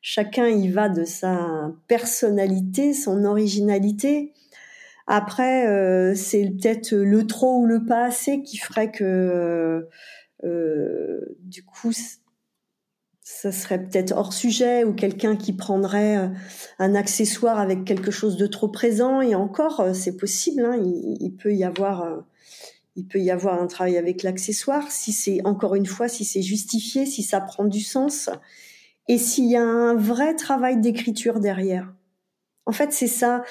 chacun 0.00 0.48
y 0.48 0.68
va 0.68 0.88
de 0.88 1.04
sa 1.04 1.72
personnalité, 1.88 2.92
son 2.92 3.24
originalité. 3.24 4.32
Après, 5.06 5.66
euh, 5.66 6.14
c'est 6.14 6.44
peut-être 6.50 6.94
le 6.94 7.26
trop 7.26 7.60
ou 7.60 7.66
le 7.66 7.84
pas 7.84 8.04
assez 8.04 8.42
qui 8.42 8.58
ferait 8.58 8.90
que, 8.90 9.88
euh, 10.44 11.20
du 11.40 11.64
coup, 11.64 11.92
ça 13.44 13.52
serait 13.52 13.78
peut-être 13.78 14.12
hors 14.12 14.32
sujet 14.32 14.84
ou 14.84 14.94
quelqu'un 14.94 15.36
qui 15.36 15.52
prendrait 15.52 16.16
euh, 16.16 16.28
un 16.78 16.94
accessoire 16.94 17.58
avec 17.58 17.84
quelque 17.84 18.10
chose 18.10 18.38
de 18.38 18.46
trop 18.46 18.68
présent. 18.68 19.20
Et 19.20 19.34
encore 19.34 19.80
euh, 19.80 19.92
c'est 19.92 20.16
possible 20.16 20.64
hein, 20.64 20.82
il, 20.82 21.36
peut 21.36 21.52
y 21.52 21.62
avoir 21.62 22.04
euh, 22.04 22.20
il 22.96 23.06
peut 23.06 23.18
y 23.18 23.30
avoir 23.30 23.60
un 23.60 23.66
travail 23.66 23.98
avec 23.98 24.22
l'accessoire. 24.22 24.90
Si 24.90 25.12
c'est 25.12 25.44
encore 25.44 25.74
une 25.74 25.84
fois 25.84 26.08
si 26.08 26.24
c'est 26.24 26.40
justifié 26.40 27.04
si 27.04 27.22
ça 27.22 27.42
prend 27.42 27.66
du 27.66 27.82
sens. 27.82 28.30
Et 29.08 29.18
s'il 29.18 29.50
y 29.50 29.56
a 29.56 29.62
un 29.62 29.94
vrai 29.94 30.34
travail 30.34 30.80
d'écriture 30.80 31.38
derrière. 31.38 31.92
En 32.64 32.72
fait 32.72 32.94
c'est 32.94 33.08
ça 33.08 33.42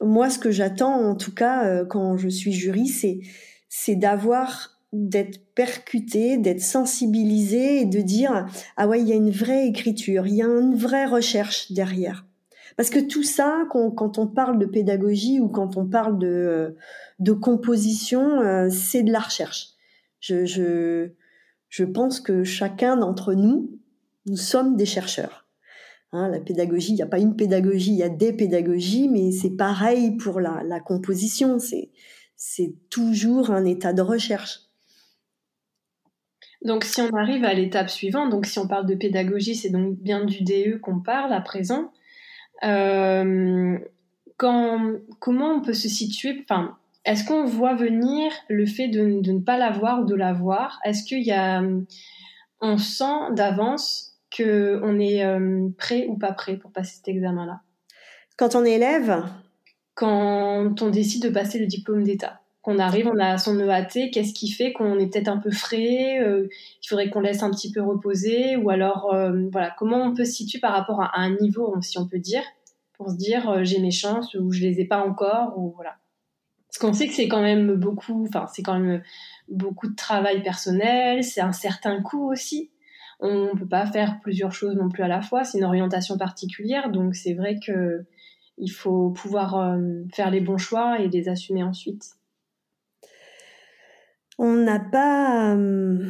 moi 0.00 0.30
ce 0.30 0.38
que 0.38 0.52
j'attends 0.52 0.94
en 0.94 1.16
tout 1.16 1.34
cas 1.34 1.84
quand 1.84 2.16
je 2.16 2.28
suis 2.28 2.52
jury 2.52 2.86
c'est 2.86 3.20
c'est 3.68 3.96
d'avoir 3.96 4.71
d'être 4.92 5.40
percuté, 5.54 6.36
d'être 6.36 6.60
sensibilisé 6.60 7.80
et 7.80 7.84
de 7.86 8.00
dire 8.00 8.46
ah 8.76 8.86
ouais 8.86 9.00
il 9.00 9.08
y 9.08 9.12
a 9.12 9.16
une 9.16 9.30
vraie 9.30 9.66
écriture, 9.66 10.26
il 10.26 10.34
y 10.34 10.42
a 10.42 10.46
une 10.46 10.74
vraie 10.74 11.06
recherche 11.06 11.72
derrière. 11.72 12.26
Parce 12.76 12.90
que 12.90 13.00
tout 13.00 13.22
ça, 13.22 13.66
quand, 13.70 14.18
on 14.18 14.26
parle 14.26 14.58
de 14.58 14.66
pédagogie 14.66 15.40
ou 15.40 15.48
quand 15.48 15.76
on 15.76 15.86
parle 15.86 16.18
de, 16.18 16.76
de 17.18 17.32
composition, 17.32 18.40
euh, 18.40 18.68
c'est 18.70 19.02
de 19.02 19.12
la 19.12 19.20
recherche. 19.20 19.70
Je, 20.20 20.46
je, 20.46 21.10
je 21.68 21.84
pense 21.84 22.20
que 22.20 22.44
chacun 22.44 22.96
d'entre 22.96 23.34
nous, 23.34 23.78
nous 24.26 24.36
sommes 24.36 24.76
des 24.76 24.86
chercheurs. 24.86 25.46
Hein, 26.12 26.28
la 26.28 26.40
pédagogie, 26.40 26.92
il 26.92 26.96
n'y 26.96 27.02
a 27.02 27.06
pas 27.06 27.18
une 27.18 27.36
pédagogie, 27.36 27.92
il 27.92 27.98
y 27.98 28.02
a 28.02 28.08
des 28.08 28.32
pédagogies, 28.32 29.08
mais 29.08 29.32
c'est 29.32 29.56
pareil 29.56 30.16
pour 30.16 30.40
la, 30.40 30.62
la 30.62 30.80
composition. 30.80 31.58
C'est 32.36 32.74
toujours 32.90 33.50
un 33.50 33.64
état 33.64 33.92
de 33.92 34.02
recherche. 34.02 34.71
Donc 36.64 36.84
si 36.84 37.00
on 37.00 37.10
arrive 37.16 37.44
à 37.44 37.54
l'étape 37.54 37.90
suivante, 37.90 38.30
donc 38.30 38.46
si 38.46 38.58
on 38.58 38.68
parle 38.68 38.86
de 38.86 38.94
pédagogie, 38.94 39.56
c'est 39.56 39.70
donc 39.70 39.96
bien 39.96 40.24
du 40.24 40.44
DE 40.44 40.78
qu'on 40.78 41.00
parle 41.00 41.32
à 41.32 41.40
présent. 41.40 41.92
Euh, 42.64 43.78
quand, 44.36 44.92
comment 45.18 45.54
on 45.54 45.60
peut 45.60 45.74
se 45.74 45.88
situer 45.88 46.44
Enfin, 46.48 46.76
est-ce 47.04 47.24
qu'on 47.24 47.44
voit 47.44 47.74
venir 47.74 48.32
le 48.48 48.66
fait 48.66 48.88
de, 48.88 49.00
ne 49.02 49.40
pas 49.40 49.58
l'avoir 49.58 50.02
ou 50.02 50.04
de 50.04 50.14
l'avoir? 50.14 50.78
Est-ce 50.84 51.02
qu'il 51.04 51.22
y 51.22 51.32
a, 51.32 51.62
on 52.60 52.78
sent 52.78 53.32
d'avance 53.32 54.16
que 54.30 54.80
on 54.84 55.00
est 55.00 55.24
euh, 55.24 55.68
prêt 55.76 56.06
ou 56.08 56.16
pas 56.16 56.32
prêt 56.32 56.56
pour 56.56 56.70
passer 56.70 56.96
cet 56.96 57.08
examen-là? 57.08 57.60
Quand 58.36 58.54
on 58.54 58.64
est 58.64 58.74
élève? 58.74 59.24
Quand 59.94 60.80
on 60.80 60.90
décide 60.90 61.24
de 61.24 61.28
passer 61.28 61.58
le 61.58 61.66
diplôme 61.66 62.04
d'État 62.04 62.41
qu'on 62.62 62.78
arrive, 62.78 63.08
on 63.12 63.18
a 63.18 63.38
son 63.38 63.58
EAT, 63.58 64.10
qu'est-ce 64.12 64.32
qui 64.32 64.48
fait 64.48 64.72
qu'on 64.72 64.98
est 65.00 65.08
peut-être 65.08 65.28
un 65.28 65.38
peu 65.38 65.50
frais, 65.50 66.20
euh, 66.20 66.48
il 66.82 66.88
faudrait 66.88 67.10
qu'on 67.10 67.20
laisse 67.20 67.42
un 67.42 67.50
petit 67.50 67.72
peu 67.72 67.82
reposer, 67.82 68.56
ou 68.56 68.70
alors 68.70 69.12
euh, 69.12 69.48
voilà, 69.50 69.74
comment 69.76 70.02
on 70.02 70.14
peut 70.14 70.24
se 70.24 70.32
situer 70.32 70.60
par 70.60 70.72
rapport 70.72 71.02
à, 71.02 71.10
un 71.18 71.34
niveau, 71.36 71.74
si 71.82 71.98
on 71.98 72.06
peut 72.06 72.20
dire, 72.20 72.44
pour 72.92 73.10
se 73.10 73.16
dire 73.16 73.50
euh, 73.50 73.64
j'ai 73.64 73.80
mes 73.80 73.90
chances 73.90 74.34
ou 74.34 74.52
je 74.52 74.60
les 74.60 74.80
ai 74.80 74.84
pas 74.84 75.04
encore, 75.04 75.58
ou 75.58 75.72
voilà. 75.74 75.96
Parce 76.68 76.78
qu'on 76.78 76.92
sait 76.94 77.08
que 77.08 77.14
c'est 77.14 77.28
quand 77.28 77.42
même 77.42 77.74
beaucoup, 77.74 78.24
enfin 78.28 78.46
c'est 78.52 78.62
quand 78.62 78.78
même 78.78 79.02
beaucoup 79.48 79.88
de 79.88 79.96
travail 79.96 80.42
personnel, 80.42 81.24
c'est 81.24 81.40
un 81.40 81.52
certain 81.52 82.00
coût 82.00 82.30
aussi. 82.30 82.70
On 83.18 83.54
ne 83.54 83.58
peut 83.58 83.68
pas 83.68 83.86
faire 83.86 84.20
plusieurs 84.20 84.52
choses 84.52 84.76
non 84.76 84.88
plus 84.88 85.02
à 85.02 85.08
la 85.08 85.20
fois, 85.20 85.44
c'est 85.44 85.58
une 85.58 85.64
orientation 85.64 86.16
particulière, 86.16 86.90
donc 86.90 87.16
c'est 87.16 87.34
vrai 87.34 87.58
que 87.64 88.04
il 88.58 88.70
faut 88.70 89.10
pouvoir 89.10 89.76
faire 90.12 90.30
les 90.30 90.40
bons 90.40 90.58
choix 90.58 91.00
et 91.00 91.08
les 91.08 91.28
assumer 91.28 91.62
ensuite 91.62 92.16
on 94.38 94.54
n'a 94.54 94.80
pas... 94.80 95.54
Euh, 95.54 96.06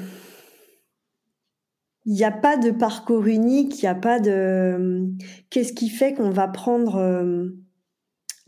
il 2.04 2.14
n'y 2.14 2.24
a 2.24 2.32
pas 2.32 2.56
de 2.56 2.72
parcours 2.72 3.26
unique, 3.26 3.80
il 3.80 3.84
n'y 3.84 3.88
a 3.88 3.94
pas 3.94 4.18
de... 4.18 5.06
Qu'est-ce 5.50 5.72
qui 5.72 5.88
fait 5.88 6.14
qu'on 6.14 6.30
va 6.30 6.48
prendre 6.48 6.96
euh, 6.96 7.50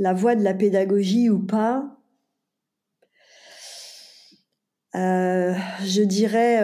la 0.01 0.13
voie 0.13 0.35
de 0.35 0.43
la 0.43 0.55
pédagogie 0.55 1.31
ou 1.31 1.39
pas? 1.39 1.97
Euh, 4.97 5.55
Je 5.85 6.03
dirais, 6.03 6.59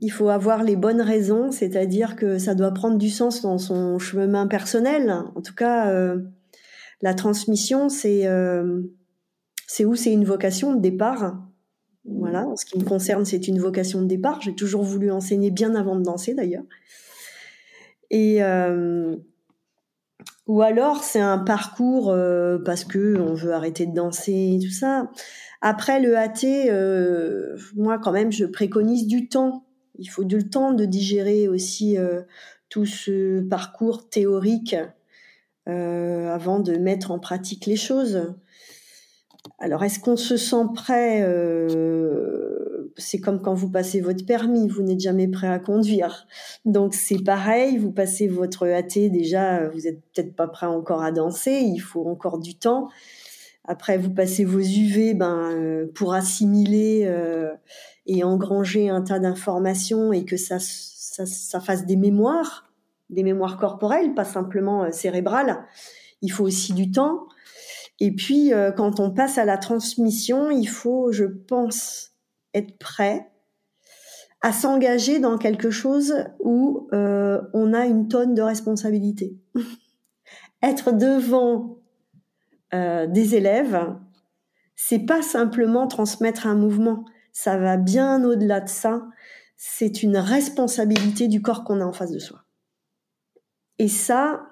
il 0.00 0.10
faut 0.10 0.30
avoir 0.30 0.64
les 0.64 0.74
bonnes 0.74 1.00
raisons, 1.00 1.52
c'est-à-dire 1.52 2.16
que 2.16 2.38
ça 2.38 2.56
doit 2.56 2.72
prendre 2.72 2.98
du 2.98 3.10
sens 3.10 3.42
dans 3.42 3.58
son 3.58 4.00
chemin 4.00 4.48
personnel. 4.48 5.12
En 5.36 5.42
tout 5.42 5.54
cas, 5.54 5.92
la 7.02 7.14
transmission, 7.14 7.88
c'est 7.88 8.28
c'est 9.66 9.84
où 9.84 9.94
c'est 9.94 10.12
une 10.12 10.24
vocation 10.24 10.74
de 10.74 10.80
départ 10.80 11.40
voilà, 12.06 12.46
en 12.46 12.56
ce 12.56 12.66
qui 12.66 12.78
me 12.78 12.84
concerne, 12.84 13.24
c'est 13.24 13.48
une 13.48 13.58
vocation 13.58 14.02
de 14.02 14.06
départ. 14.06 14.40
J'ai 14.42 14.54
toujours 14.54 14.82
voulu 14.82 15.10
enseigner 15.10 15.50
bien 15.50 15.74
avant 15.74 15.96
de 15.96 16.02
danser 16.02 16.34
d'ailleurs. 16.34 16.64
Et 18.10 18.42
euh, 18.42 19.16
ou 20.46 20.60
alors 20.62 21.02
c'est 21.02 21.20
un 21.20 21.38
parcours 21.38 22.10
euh, 22.10 22.58
parce 22.58 22.84
que 22.84 23.18
on 23.18 23.34
veut 23.34 23.52
arrêter 23.52 23.86
de 23.86 23.94
danser 23.94 24.56
et 24.56 24.64
tout 24.64 24.72
ça. 24.72 25.10
Après 25.62 25.98
le 25.98 26.16
AT, 26.18 26.44
euh, 26.44 27.56
moi 27.74 27.98
quand 27.98 28.12
même, 28.12 28.30
je 28.30 28.44
préconise 28.44 29.06
du 29.06 29.28
temps. 29.28 29.64
Il 29.98 30.06
faut 30.06 30.24
du 30.24 30.48
temps 30.48 30.72
de 30.72 30.84
digérer 30.84 31.48
aussi 31.48 31.96
tout 32.68 32.84
ce 32.84 33.40
parcours 33.40 34.08
théorique 34.10 34.74
avant 35.66 36.58
de 36.58 36.76
mettre 36.76 37.12
en 37.12 37.20
pratique 37.20 37.66
les 37.66 37.76
choses. 37.76 38.34
Alors, 39.58 39.84
est-ce 39.84 40.00
qu'on 40.00 40.16
se 40.16 40.36
sent 40.36 40.66
prêt 40.74 41.22
euh, 41.22 42.90
C'est 42.96 43.20
comme 43.20 43.40
quand 43.40 43.54
vous 43.54 43.70
passez 43.70 44.00
votre 44.00 44.24
permis, 44.24 44.68
vous 44.68 44.82
n'êtes 44.82 45.00
jamais 45.00 45.28
prêt 45.28 45.48
à 45.48 45.58
conduire. 45.58 46.26
Donc, 46.64 46.94
c'est 46.94 47.22
pareil, 47.22 47.76
vous 47.76 47.92
passez 47.92 48.26
votre 48.26 48.66
AT, 48.66 49.08
déjà, 49.10 49.68
vous 49.68 49.80
n'êtes 49.80 50.00
peut-être 50.12 50.34
pas 50.34 50.48
prêt 50.48 50.66
encore 50.66 51.02
à 51.02 51.12
danser, 51.12 51.60
il 51.62 51.78
faut 51.78 52.06
encore 52.06 52.38
du 52.38 52.54
temps. 52.54 52.88
Après, 53.66 53.96
vous 53.96 54.10
passez 54.10 54.44
vos 54.44 54.60
UV 54.60 55.14
ben, 55.14 55.88
pour 55.94 56.12
assimiler 56.12 57.10
et 58.06 58.24
engranger 58.24 58.90
un 58.90 59.00
tas 59.00 59.18
d'informations 59.18 60.12
et 60.12 60.24
que 60.24 60.36
ça, 60.36 60.58
ça, 60.58 61.60
fasse 61.60 61.86
des 61.86 61.96
mémoires, 61.96 62.70
des 63.10 63.22
mémoires 63.22 63.56
corporelles, 63.56 64.14
pas 64.14 64.24
simplement 64.24 64.90
cérébrales. 64.92 65.64
Il 66.22 66.30
faut 66.32 66.44
aussi 66.44 66.72
du 66.72 66.90
temps. 66.90 67.26
Et 68.00 68.12
puis, 68.12 68.52
quand 68.76 68.98
on 68.98 69.12
passe 69.12 69.38
à 69.38 69.44
la 69.44 69.56
transmission, 69.56 70.50
il 70.50 70.66
faut, 70.66 71.12
je 71.12 71.24
pense, 71.24 72.14
être 72.52 72.76
prêt 72.78 73.30
à 74.44 74.52
s'engager 74.52 75.20
dans 75.20 75.38
quelque 75.38 75.70
chose 75.70 76.14
où 76.38 76.86
euh, 76.92 77.40
on 77.54 77.72
a 77.72 77.86
une 77.86 78.08
tonne 78.08 78.34
de 78.34 78.42
responsabilité. 78.42 79.38
Être 80.62 80.92
devant 80.92 81.78
euh, 82.74 83.06
des 83.06 83.36
élèves, 83.36 83.96
c'est 84.76 85.06
pas 85.06 85.22
simplement 85.22 85.86
transmettre 85.86 86.46
un 86.46 86.56
mouvement, 86.56 87.06
ça 87.32 87.56
va 87.56 87.78
bien 87.78 88.22
au-delà 88.22 88.60
de 88.60 88.68
ça. 88.68 89.06
C'est 89.56 90.02
une 90.02 90.18
responsabilité 90.18 91.26
du 91.26 91.40
corps 91.40 91.64
qu'on 91.64 91.80
a 91.80 91.86
en 91.86 91.94
face 91.94 92.12
de 92.12 92.18
soi. 92.18 92.44
Et 93.78 93.88
ça, 93.88 94.42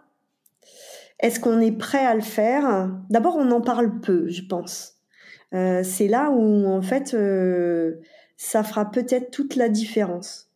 est-ce 1.20 1.40
qu'on 1.40 1.60
est 1.60 1.72
prêt 1.72 2.04
à 2.04 2.14
le 2.14 2.20
faire? 2.20 2.90
D'abord, 3.10 3.36
on 3.36 3.50
en 3.50 3.60
parle 3.60 4.00
peu, 4.00 4.28
je 4.28 4.42
pense. 4.42 4.96
Euh, 5.54 5.82
c'est 5.84 6.08
là 6.08 6.30
où, 6.30 6.66
en 6.66 6.82
fait, 6.82 7.14
euh, 7.14 7.96
ça 8.36 8.62
fera 8.62 8.90
peut-être 8.90 9.30
toute 9.30 9.56
la 9.56 9.68
différence. 9.68 10.50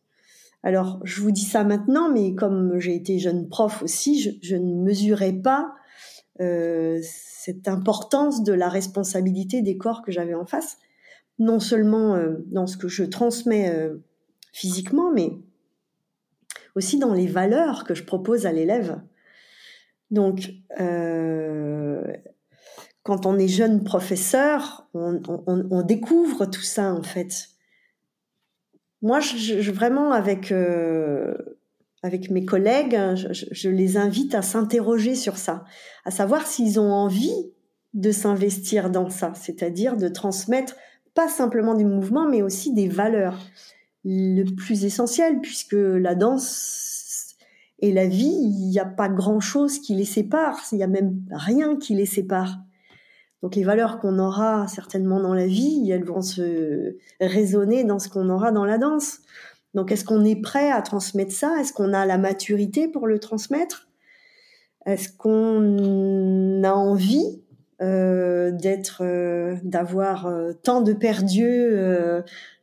Alors, 0.63 0.99
je 1.03 1.21
vous 1.21 1.31
dis 1.31 1.45
ça 1.45 1.63
maintenant, 1.63 2.11
mais 2.11 2.33
comme 2.33 2.79
j'ai 2.79 2.95
été 2.95 3.19
jeune 3.19 3.47
prof 3.47 3.83
aussi, 3.83 4.39
je, 4.41 4.55
ne 4.55 4.83
mesurais 4.83 5.33
pas 5.33 5.73
euh, 6.41 6.99
cette 7.01 7.67
importance 7.67 8.43
de 8.43 8.53
la 8.53 8.67
responsabilité 8.67 9.61
des 9.61 9.77
corps 9.77 10.01
que 10.01 10.11
j'avais 10.11 10.33
en 10.33 10.45
face, 10.45 10.77
non 11.39 11.59
seulement 11.59 12.17
dans 12.47 12.65
ce 12.65 12.77
que 12.77 12.87
je 12.87 13.03
transmets 13.03 13.71
physiquement, 14.51 15.11
mais 15.13 15.33
aussi 16.75 16.97
dans 16.97 17.13
les 17.13 17.27
valeurs 17.27 17.83
que 17.83 17.93
je 17.93 18.03
propose 18.03 18.47
à 18.47 18.51
l'élève. 18.51 18.99
Donc, 20.11 20.49
quand 23.03 23.25
on 23.25 23.37
est 23.37 23.47
jeune 23.47 23.83
professeur, 23.83 24.87
on 24.93 25.81
découvre 25.81 26.45
tout 26.45 26.61
ça 26.61 26.93
en 26.93 27.03
fait 27.03 27.57
moi, 29.01 29.19
je, 29.19 29.71
vraiment 29.71 30.11
avec 30.11 30.51
euh, 30.51 31.33
avec 32.03 32.29
mes 32.31 32.45
collègues, 32.45 32.95
hein, 32.95 33.15
je, 33.15 33.69
les 33.69 33.97
invite 33.97 34.33
à 34.35 34.41
s'interroger 34.41 35.15
sur 35.15 35.37
ça, 35.37 35.65
à 36.05 36.11
savoir 36.11 36.47
s'ils 36.47 36.79
ont 36.79 36.91
envie 36.91 37.51
de 37.93 38.11
s'investir 38.11 38.89
dans 38.89 39.09
ça, 39.09 39.33
c'est-à-dire 39.35 39.97
de 39.97 40.07
transmettre 40.07 40.75
pas 41.13 41.27
simplement 41.27 41.73
du 41.73 41.85
mouvement, 41.85 42.27
mais 42.27 42.41
aussi 42.41 42.73
des 42.73 42.87
valeurs. 42.87 43.39
Le 44.05 44.43
plus 44.55 44.85
essentiel, 44.85 45.41
puisque 45.41 45.73
la 45.73 46.15
danse 46.15 47.06
et 47.79 47.91
la 47.91 48.07
vie, 48.07 48.25
il 48.25 48.69
n'y 48.69 48.79
a 48.79 48.85
pas 48.85 49.07
grand-chose 49.07 49.79
qui 49.79 49.93
les 49.93 50.05
sépare, 50.05 50.59
il 50.71 50.77
n'y 50.77 50.83
a 50.83 50.87
même 50.87 51.21
rien 51.31 51.75
qui 51.75 51.93
les 51.93 52.05
sépare. 52.07 52.57
Donc 53.43 53.55
les 53.55 53.63
valeurs 53.63 53.99
qu'on 53.99 54.17
aura 54.17 54.67
certainement 54.67 55.19
dans 55.19 55.35
la 55.35 55.45
vie, 55.45 55.89
elles 55.91 56.03
vont 56.03 56.23
se 56.23 56.97
résonner 57.21 57.83
dans 57.83 57.99
ce 57.99 58.09
qu'on 58.09 58.29
aura 58.29 58.51
dans 58.51 58.65
la 58.65 58.79
danse. 58.79 59.19
Donc 59.75 59.91
est-ce 59.91 60.05
qu'on 60.05 60.25
est 60.25 60.41
prêt 60.41 60.71
à 60.71 60.81
transmettre 60.81 61.31
ça? 61.31 61.53
Est-ce 61.59 61.71
qu'on 61.71 61.93
a 61.93 62.05
la 62.07 62.17
maturité 62.17 62.87
pour 62.87 63.05
le 63.05 63.19
transmettre? 63.19 63.87
Est-ce 64.87 65.09
qu'on 65.09 66.63
a 66.63 66.71
envie 66.71 67.43
euh, 67.81 68.49
d'être, 68.51 69.03
euh, 69.03 69.55
d'avoir 69.63 70.25
euh, 70.25 70.53
tant 70.53 70.81
de 70.81 70.93
perdus, 70.93 71.69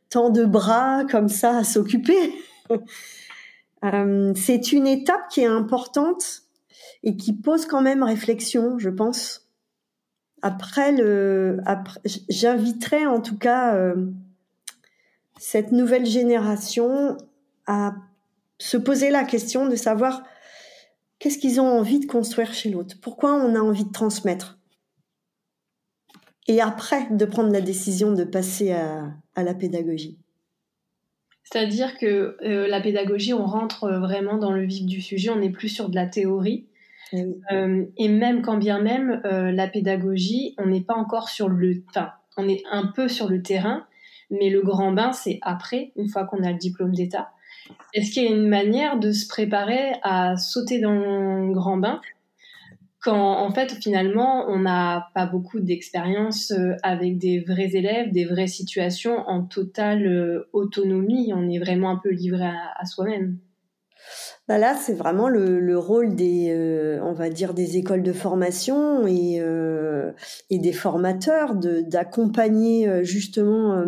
tant 0.09 0.29
de 0.29 0.43
bras 0.43 1.05
comme 1.09 1.29
ça 1.29 1.59
à 1.59 1.63
s'occuper? 1.63 2.33
C'est 4.35 4.71
une 4.71 4.87
étape 4.87 5.29
qui 5.29 5.41
est 5.41 5.45
importante 5.45 6.43
et 7.03 7.15
qui 7.17 7.33
pose 7.33 7.65
quand 7.65 7.81
même 7.81 8.03
réflexion, 8.03 8.79
je 8.79 8.89
pense 8.89 9.45
après 10.45 10.91
le, 10.91 11.57
après, 11.65 11.99
j'inviterais 12.29 13.07
en 13.07 13.19
tout 13.19 13.35
cas 13.35 13.73
euh, 13.73 14.11
cette 15.39 15.71
nouvelle 15.71 16.05
génération 16.05 17.17
à 17.65 17.95
se 18.59 18.77
poser 18.77 19.09
la 19.09 19.23
question 19.23 19.67
de 19.67 19.75
savoir 19.75 20.21
qu'est-ce 21.17 21.39
qu'ils 21.39 21.59
ont 21.59 21.79
envie 21.79 21.99
de 21.99 22.05
construire 22.05 22.53
chez 22.53 22.69
l'autre, 22.69 22.95
pourquoi 23.01 23.33
on 23.33 23.55
a 23.55 23.59
envie 23.59 23.85
de 23.85 23.91
transmettre? 23.91 24.59
Et 26.47 26.61
après, 26.61 27.07
de 27.09 27.25
prendre 27.25 27.51
la 27.51 27.61
décision 27.61 28.11
de 28.11 28.23
passer 28.23 28.71
à 28.71 29.43
la 29.43 29.55
pédagogie. 29.55 30.19
C'est-à-dire 31.45 31.97
que 31.97 32.37
euh, 32.43 32.67
la 32.67 32.81
pédagogie, 32.81 33.33
on 33.33 33.45
rentre 33.45 33.87
vraiment 33.89 34.37
dans 34.37 34.51
le 34.51 34.63
vif 34.63 34.85
du 34.85 35.01
sujet, 35.01 35.29
on 35.29 35.37
n'est 35.37 35.51
plus 35.51 35.69
sur 35.69 35.89
de 35.89 35.95
la 35.95 36.07
théorie, 36.07 36.65
eh 37.13 37.23
euh, 37.51 37.85
et 37.97 38.07
même 38.09 38.41
quand 38.41 38.57
bien 38.57 38.81
même 38.81 39.21
euh, 39.25 39.51
la 39.51 39.67
pédagogie, 39.67 40.55
on 40.57 40.65
n'est 40.65 40.81
pas 40.81 40.95
encore 40.95 41.29
sur 41.29 41.47
le, 41.47 41.83
enfin, 41.89 42.11
on 42.35 42.47
est 42.49 42.63
un 42.71 42.87
peu 42.87 43.07
sur 43.07 43.29
le 43.29 43.41
terrain, 43.41 43.85
mais 44.31 44.49
le 44.49 44.61
grand 44.61 44.91
bain 44.91 45.13
c'est 45.13 45.37
après, 45.43 45.91
une 45.95 46.09
fois 46.09 46.25
qu'on 46.25 46.43
a 46.43 46.51
le 46.51 46.57
diplôme 46.57 46.93
d'État. 46.93 47.31
Est-ce 47.93 48.11
qu'il 48.11 48.23
y 48.23 48.27
a 48.27 48.31
une 48.31 48.47
manière 48.47 48.99
de 48.99 49.11
se 49.11 49.27
préparer 49.27 49.93
à 50.03 50.37
sauter 50.37 50.79
dans 50.79 50.93
le 50.93 51.53
grand 51.53 51.77
bain? 51.77 52.01
Quand 53.05 53.37
en 53.39 53.51
fait 53.51 53.71
finalement 53.71 54.45
on 54.49 54.59
n'a 54.59 55.07
pas 55.13 55.25
beaucoup 55.25 55.61
d'expérience 55.61 56.51
euh, 56.51 56.73
avec 56.83 57.17
des 57.17 57.39
vrais 57.39 57.75
élèves, 57.75 58.11
des 58.11 58.25
vraies 58.25 58.47
situations 58.47 59.17
en 59.27 59.43
totale 59.43 60.45
autonomie, 60.51 61.31
on 61.33 61.47
est 61.47 61.59
vraiment 61.59 61.91
un 61.91 62.01
peu 62.03 62.09
livré 62.09 62.45
à 62.47 62.85
soi-même. 62.85 63.37
Bah 64.47 64.59
là, 64.59 64.75
c'est 64.75 64.93
vraiment 64.93 65.27
le, 65.27 65.59
le, 65.59 65.77
rôle 65.77 66.15
des, 66.15 66.49
euh, 66.51 66.99
on 67.03 67.13
va 67.13 67.29
dire, 67.29 67.55
des 67.55 67.77
écoles 67.77 68.03
de 68.03 68.13
formation 68.13 69.07
et, 69.07 69.39
euh, 69.39 70.11
des 70.51 70.73
formateurs 70.73 71.55
d'accompagner 71.55 72.87
euh, 72.87 73.03
justement 73.03 73.83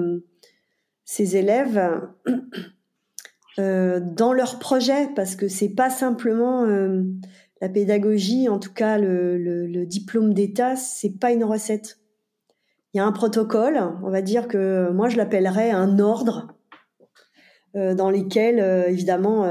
ces 1.06 1.38
élèves 1.38 2.02
dans 3.58 4.34
leur 4.34 4.60
projet, 4.60 5.10
parce 5.16 5.36
que 5.36 5.48
c'est 5.48 5.74
pas 5.74 5.90
simplement 5.90 6.66
la 7.62 7.70
pédagogie, 7.70 8.50
en 8.50 8.60
tout 8.60 8.74
cas 8.74 8.98
le, 8.98 9.86
diplôme 9.86 10.34
d'État, 10.34 10.76
c'est 10.76 11.20
pas 11.20 11.32
une 11.32 11.44
recette. 11.44 12.00
Il 12.94 12.98
y 12.98 13.00
a 13.00 13.06
un 13.06 13.12
protocole, 13.12 13.80
on 14.04 14.10
va 14.10 14.22
dire 14.22 14.48
que 14.48 14.90
moi 14.92 15.10
je 15.10 15.18
l'appellerais 15.18 15.72
un 15.72 16.00
ordre 16.00 16.54
dans 17.74 18.10
lesquels 18.10 18.60
évidemment 18.88 19.46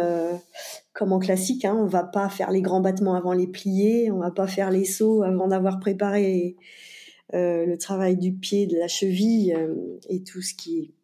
comme 0.97 1.13
en 1.13 1.19
classique, 1.19 1.65
hein, 1.65 1.77
on 1.79 1.87
va 1.87 2.03
pas 2.03 2.29
faire 2.31 2.51
les 2.51 2.63
grands 2.63 2.81
battements 2.81 3.15
avant 3.15 3.35
les 3.35 3.47
pliés, 3.47 4.11
on 4.11 4.19
va 4.19 4.31
pas 4.31 4.47
faire 4.47 4.71
les 4.71 4.87
sauts 4.87 5.23
avant 5.23 5.47
d'avoir 5.49 5.79
préparé 5.79 6.57
euh, 7.35 7.67
le 7.67 7.77
travail 7.77 8.17
du 8.17 8.33
pied, 8.33 8.67
de 8.67 8.79
la 8.79 8.89
cheville 8.89 9.55
euh, 9.55 9.99
et 10.09 10.23
tout 10.23 10.41
ce 10.41 10.55
qui, 10.55 10.95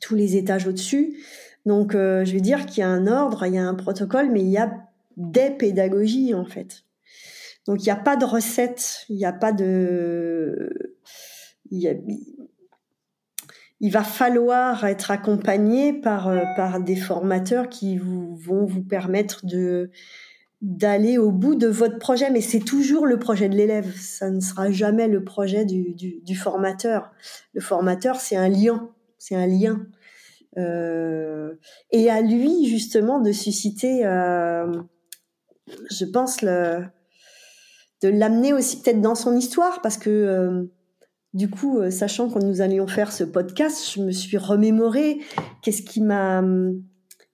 tous 0.00 0.16
les 0.16 0.36
étages 0.36 0.66
au-dessus. 0.66 1.18
Donc, 1.66 1.94
euh, 1.94 2.24
je 2.24 2.32
vais 2.32 2.40
dire 2.40 2.66
qu'il 2.66 2.80
y 2.80 2.82
a 2.82 2.88
un 2.88 3.06
ordre, 3.06 3.46
il 3.46 3.54
y 3.54 3.58
a 3.58 3.64
un 3.64 3.74
protocole, 3.74 4.30
mais 4.32 4.40
il 4.40 4.48
y 4.48 4.58
a 4.58 4.72
des 5.20 5.50
pédagogies 5.50 6.34
en 6.34 6.44
fait. 6.44 6.84
Donc, 7.66 7.82
il 7.82 7.84
n'y 7.84 7.90
a 7.90 7.96
pas 7.96 8.16
de 8.16 8.24
recette, 8.24 9.04
il 9.08 9.16
n'y 9.16 9.26
a 9.26 9.32
pas 9.32 9.52
de, 9.52 10.96
il 13.80 13.90
va 13.90 14.02
falloir 14.02 14.84
être 14.84 15.10
accompagné 15.10 15.92
par, 15.92 16.28
euh, 16.28 16.42
par 16.56 16.80
des 16.80 16.96
formateurs 16.96 17.68
qui 17.68 17.96
vont 17.98 18.64
vous 18.64 18.82
permettre 18.82 19.46
de 19.46 19.90
d'aller 20.62 21.16
au 21.16 21.32
bout 21.32 21.54
de 21.54 21.68
votre 21.68 21.98
projet, 21.98 22.28
mais 22.28 22.42
c'est 22.42 22.60
toujours 22.60 23.06
le 23.06 23.18
projet 23.18 23.48
de 23.48 23.56
l'élève, 23.56 23.96
ça 23.96 24.28
ne 24.28 24.40
sera 24.40 24.70
jamais 24.70 25.08
le 25.08 25.24
projet 25.24 25.64
du, 25.64 25.94
du, 25.94 26.20
du 26.20 26.36
formateur. 26.36 27.12
Le 27.54 27.62
formateur, 27.62 28.20
c'est 28.20 28.36
un 28.36 28.50
lien, 28.50 28.90
c'est 29.16 29.36
un 29.36 29.46
lien. 29.46 29.86
Euh, 30.58 31.54
et 31.92 32.10
à 32.10 32.20
lui, 32.20 32.66
justement, 32.66 33.20
de 33.20 33.32
susciter, 33.32 34.04
euh, 34.04 34.70
je 35.90 36.04
pense, 36.04 36.38
de 36.42 36.88
l'amener 38.02 38.52
aussi 38.52 38.80
peut-être 38.80 39.00
dans 39.00 39.14
son 39.14 39.36
histoire, 39.36 39.82
parce 39.82 39.96
que 39.96 40.10
euh, 40.10 40.64
du 41.32 41.48
coup, 41.48 41.78
euh, 41.78 41.90
sachant 41.90 42.28
que 42.28 42.40
nous 42.40 42.60
allions 42.60 42.88
faire 42.88 43.12
ce 43.12 43.22
podcast, 43.22 43.88
je 43.94 44.00
me 44.02 44.10
suis 44.10 44.36
remémoré 44.36 45.20
qu'est-ce 45.62 45.82
qui 45.82 46.00
m'a 46.00 46.42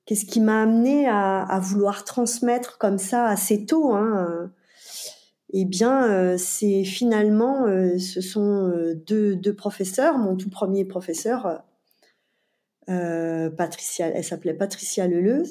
qu'est-ce 0.04 0.38
amené 0.38 1.08
à, 1.08 1.60
vouloir 1.62 2.04
transmettre 2.04 2.78
comme 2.78 2.98
ça 2.98 3.26
assez 3.26 3.64
tôt. 3.64 3.94
Hein. 3.94 4.52
Eh 5.52 5.64
bien, 5.64 6.10
euh, 6.10 6.36
c'est 6.38 6.84
finalement, 6.84 7.66
euh, 7.66 7.98
ce 7.98 8.20
sont 8.20 8.72
deux, 9.06 9.54
professeurs. 9.56 10.18
Mon 10.18 10.36
tout 10.36 10.50
premier 10.50 10.84
professeur, 10.84 11.64
Patricia, 12.86 14.08
elle 14.08 14.24
s'appelait 14.24 14.54
Patricia 14.54 15.08
Leleu. 15.08 15.42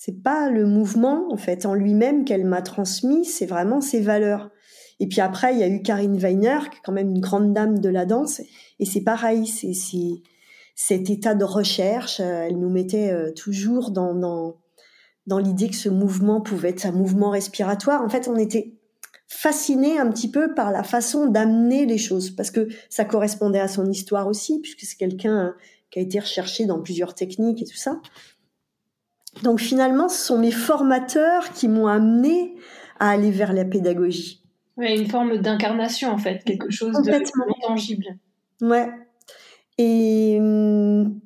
C'est 0.00 0.22
pas 0.22 0.48
le 0.48 0.64
mouvement 0.64 1.26
en 1.32 1.36
fait 1.36 1.66
en 1.66 1.74
lui-même 1.74 2.24
qu'elle 2.24 2.44
m'a 2.44 2.62
transmis, 2.62 3.24
c'est 3.24 3.46
vraiment 3.46 3.80
ses 3.80 4.00
valeurs. 4.00 4.52
Et 5.00 5.08
puis 5.08 5.20
après, 5.20 5.52
il 5.54 5.58
y 5.58 5.64
a 5.64 5.66
eu 5.66 5.82
Karine 5.82 6.16
Weiner, 6.16 6.60
qui 6.70 6.76
est 6.76 6.80
quand 6.84 6.92
même 6.92 7.10
une 7.10 7.20
grande 7.20 7.52
dame 7.52 7.80
de 7.80 7.88
la 7.88 8.06
danse. 8.06 8.40
Et 8.78 8.84
c'est 8.84 9.00
pareil, 9.00 9.48
c'est 9.48 9.72
cet 10.76 11.10
état 11.10 11.34
de 11.34 11.42
recherche. 11.42 12.20
Elle 12.20 12.60
nous 12.60 12.70
mettait 12.70 13.12
toujours 13.34 13.90
dans, 13.90 14.54
l'idée 15.36 15.68
que 15.68 15.74
ce 15.74 15.88
mouvement 15.88 16.40
pouvait 16.40 16.70
être 16.70 16.86
un 16.86 16.92
mouvement 16.92 17.30
respiratoire. 17.30 18.00
En 18.00 18.08
fait, 18.08 18.28
on 18.28 18.36
était 18.36 18.78
fasciné 19.26 19.98
un 19.98 20.08
petit 20.12 20.30
peu 20.30 20.54
par 20.54 20.70
la 20.70 20.84
façon 20.84 21.26
d'amener 21.26 21.86
les 21.86 21.98
choses, 21.98 22.30
parce 22.30 22.52
que 22.52 22.68
ça 22.88 23.04
correspondait 23.04 23.58
à 23.58 23.66
son 23.66 23.90
histoire 23.90 24.28
aussi, 24.28 24.60
puisque 24.60 24.82
c'est 24.82 24.96
quelqu'un 24.96 25.56
qui 25.90 25.98
a 25.98 26.02
été 26.02 26.20
recherché 26.20 26.66
dans 26.66 26.80
plusieurs 26.80 27.16
techniques 27.16 27.62
et 27.62 27.66
tout 27.66 27.76
ça. 27.76 28.00
Donc 29.42 29.60
finalement, 29.60 30.08
ce 30.08 30.18
sont 30.18 30.38
mes 30.38 30.50
formateurs 30.50 31.52
qui 31.52 31.68
m'ont 31.68 31.86
amené 31.86 32.54
à 32.98 33.10
aller 33.10 33.30
vers 33.30 33.52
la 33.52 33.64
pédagogie. 33.64 34.42
Ouais, 34.76 34.96
une 34.96 35.08
forme 35.08 35.38
d'incarnation 35.38 36.10
en 36.10 36.18
fait, 36.18 36.44
quelque 36.44 36.70
chose 36.70 36.94
de 37.02 37.66
tangible. 37.66 38.06
Ouais. 38.60 38.88
Et 39.76 40.36
hum, 40.40 41.20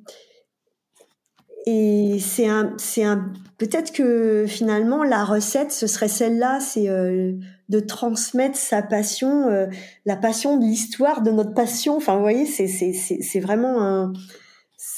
et 1.65 2.17
c'est 2.19 2.47
un, 2.47 2.73
c'est 2.77 3.03
un, 3.03 3.31
peut-être 3.57 3.93
que 3.93 4.45
finalement 4.47 5.03
la 5.03 5.23
recette 5.23 5.71
ce 5.71 5.87
serait 5.87 6.09
celle-là, 6.09 6.59
c'est 6.59 6.89
euh, 6.89 7.33
de 7.69 7.79
transmettre 7.79 8.57
sa 8.57 8.81
passion, 8.81 9.47
euh, 9.47 9.67
la 10.05 10.17
passion 10.17 10.57
de 10.57 10.65
l'histoire 10.65 11.21
de 11.21 11.31
notre 11.31 11.53
passion. 11.53 11.95
Enfin, 11.95 12.15
vous 12.15 12.21
voyez, 12.21 12.45
c'est 12.45 12.67
c'est, 12.67 12.91
c'est 12.91 13.39
vraiment 13.39 13.81
un, 13.81 14.13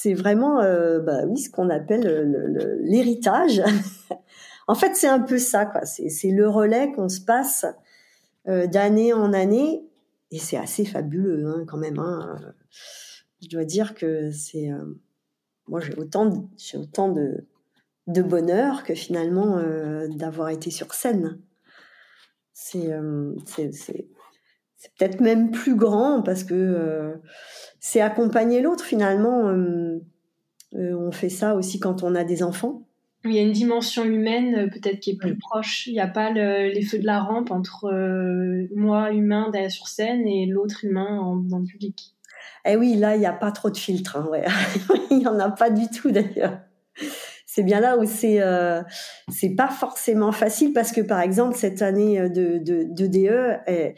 c'est 0.06 0.14
vraiment, 0.14 0.62
euh, 0.62 1.00
bah 1.00 1.26
oui, 1.26 1.38
ce 1.40 1.50
qu'on 1.50 1.70
appelle 1.70 2.80
l'héritage. 2.82 3.62
en 4.68 4.76
fait, 4.76 4.96
c'est 4.96 5.08
un 5.08 5.20
peu 5.20 5.38
ça, 5.38 5.66
quoi. 5.66 5.86
C'est 5.86 6.32
le 6.32 6.48
relais 6.48 6.92
qu'on 6.92 7.10
se 7.10 7.22
passe 7.22 7.66
d'année 8.46 9.12
en 9.12 9.34
année, 9.34 9.84
et 10.30 10.38
c'est 10.38 10.58
assez 10.58 10.86
fabuleux, 10.86 11.48
hein, 11.48 11.66
quand 11.68 11.78
même. 11.78 11.98
Hein. 11.98 12.40
Je 13.42 13.50
dois 13.50 13.66
dire 13.66 13.96
que 13.96 14.30
c'est 14.30 14.70
moi 15.68 15.80
j'ai 15.80 15.96
autant 15.96 16.48
j'ai 16.58 16.78
autant 16.78 17.10
de, 17.10 17.48
de 18.08 18.22
bonheur 18.22 18.84
que 18.84 18.94
finalement 18.94 19.58
euh, 19.58 20.08
d'avoir 20.10 20.50
été 20.50 20.72
sur 20.72 20.94
scène. 20.94 21.40
C'est, 22.54 22.92
euh, 22.92 23.34
c'est, 23.46 24.08
peut-être 24.98 25.20
même 25.20 25.52
plus 25.52 25.76
grand 25.76 26.22
parce 26.22 26.44
que 26.44 26.54
euh, 26.54 27.16
c'est 27.88 28.02
accompagner 28.02 28.62
l'autre 28.62 28.84
finalement. 28.84 29.54
on 30.74 31.12
fait 31.12 31.30
ça 31.30 31.54
aussi 31.56 31.80
quand 31.80 32.02
on 32.02 32.16
a 32.16 32.24
des 32.24 32.42
enfants. 32.42 32.82
Il 33.26 33.34
y 33.34 33.38
a 33.38 33.44
une 33.44 33.52
dimension 33.52 34.04
humaine 34.04 34.72
peut-être 34.72 35.00
qui 35.00 35.12
est 35.12 35.18
plus 35.18 35.38
proche. 35.38 35.86
Il 35.86 35.94
n'y 35.94 36.00
a 36.00 36.08
pas 36.08 36.32
les 36.32 36.82
feux 36.82 36.98
de 36.98 37.06
la 37.06 37.20
rampe 37.20 37.52
entre 37.52 37.92
moi 38.76 39.12
humain 39.12 39.52
derrière 39.52 39.70
sur 39.70 39.88
scène 39.88 40.28
et 40.28 40.48
l'autre 40.48 40.84
humain 40.84 41.20
en, 41.20 41.36
dans 41.36 41.60
le 41.60 41.66
public. 41.66 42.16
Eh 42.66 42.76
oui, 42.76 42.96
là, 42.96 43.16
il 43.16 43.20
n'y 43.20 43.28
a 43.28 43.34
pas 43.34 43.52
trop 43.52 43.70
de 43.70 43.78
filtres. 43.78 44.18
Hein, 44.18 44.28
ouais. 44.32 44.46
il 45.12 45.20
n'y 45.20 45.28
en 45.28 45.40
a 45.40 45.52
pas 45.52 45.70
du 45.70 45.88
tout 45.88 46.10
d'ailleurs. 46.10 46.58
C'est 47.46 47.64
bien 47.64 47.80
là 47.80 47.98
où 47.98 48.06
c'est 48.06 48.42
euh, 48.42 48.82
c'est 49.30 49.56
pas 49.56 49.70
forcément 49.70 50.32
facile 50.32 50.74
parce 50.74 50.92
que 50.92 51.02
par 51.02 51.22
exemple 51.22 51.56
cette 51.56 51.82
année 51.82 52.20
euh, 52.20 52.28
de, 52.28 52.58
de, 52.58 52.84
de 52.90 53.08
DE, 53.08 53.58
eh, 53.68 53.96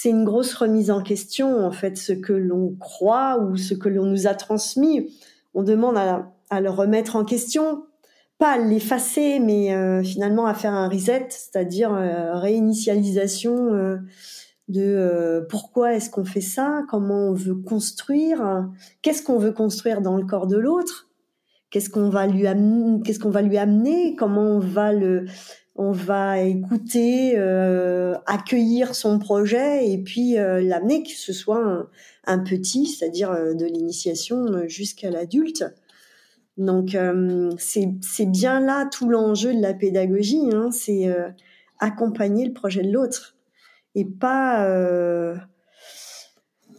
c'est 0.00 0.10
une 0.10 0.22
grosse 0.22 0.54
remise 0.54 0.92
en 0.92 1.02
question 1.02 1.66
en 1.66 1.72
fait 1.72 1.96
ce 1.96 2.12
que 2.12 2.32
l'on 2.32 2.76
croit 2.78 3.40
ou 3.40 3.56
ce 3.56 3.74
que 3.74 3.88
l'on 3.88 4.06
nous 4.06 4.28
a 4.28 4.34
transmis. 4.34 5.12
On 5.54 5.64
demande 5.64 5.96
à, 5.96 6.60
le 6.60 6.70
remettre 6.70 7.16
en 7.16 7.24
question, 7.24 7.82
pas 8.38 8.52
à 8.52 8.58
l'effacer, 8.58 9.40
mais 9.40 9.74
euh, 9.74 10.04
finalement 10.04 10.46
à 10.46 10.54
faire 10.54 10.72
un 10.72 10.88
reset, 10.88 11.26
c'est-à-dire 11.30 11.92
euh, 11.92 12.34
réinitialisation 12.34 13.74
euh, 13.74 13.96
de 14.68 15.44
pourquoi 15.50 15.94
est-ce 15.94 16.10
qu'on 16.10 16.24
fait 16.24 16.42
ça, 16.42 16.84
comment 16.88 17.30
on 17.30 17.34
veut 17.34 17.56
construire, 17.56 18.68
qu'est-ce 19.02 19.24
qu'on 19.24 19.38
veut 19.38 19.52
construire 19.52 20.00
dans 20.00 20.16
le 20.16 20.24
corps 20.24 20.46
de 20.46 20.58
l'autre, 20.58 21.08
qu'est-ce 21.70 21.90
qu'on 21.90 22.08
va 22.08 22.28
lui 22.28 22.46
amener, 22.46 24.14
comment 24.14 24.42
on 24.42 24.60
va 24.60 24.92
le, 24.92 25.26
on 25.78 25.92
va 25.92 26.40
écouter, 26.40 27.38
euh, 27.38 28.14
accueillir 28.26 28.94
son 28.94 29.18
projet 29.18 29.88
et 29.88 29.96
puis 29.96 30.36
euh, 30.36 30.60
l'amener 30.60 31.02
que 31.02 31.10
ce 31.10 31.32
soit 31.32 31.88
un, 32.26 32.38
petit, 32.40 32.86
c'est-à-dire 32.86 33.30
de 33.32 33.64
l'initiation 33.64 34.66
jusqu'à 34.66 35.10
l'adulte. 35.10 35.64
Donc 36.58 36.94
c'est 37.58 38.26
bien 38.26 38.60
là 38.60 38.86
tout 38.86 39.08
l'enjeu 39.08 39.54
de 39.54 39.62
la 39.62 39.72
pédagogie, 39.72 40.50
hein, 40.52 40.70
c'est 40.70 41.08
accompagner 41.78 42.44
le 42.44 42.52
projet 42.52 42.82
de 42.82 42.90
l'autre 42.90 43.38
et 43.98 44.04
pas 44.04 44.64
euh, 44.66 45.36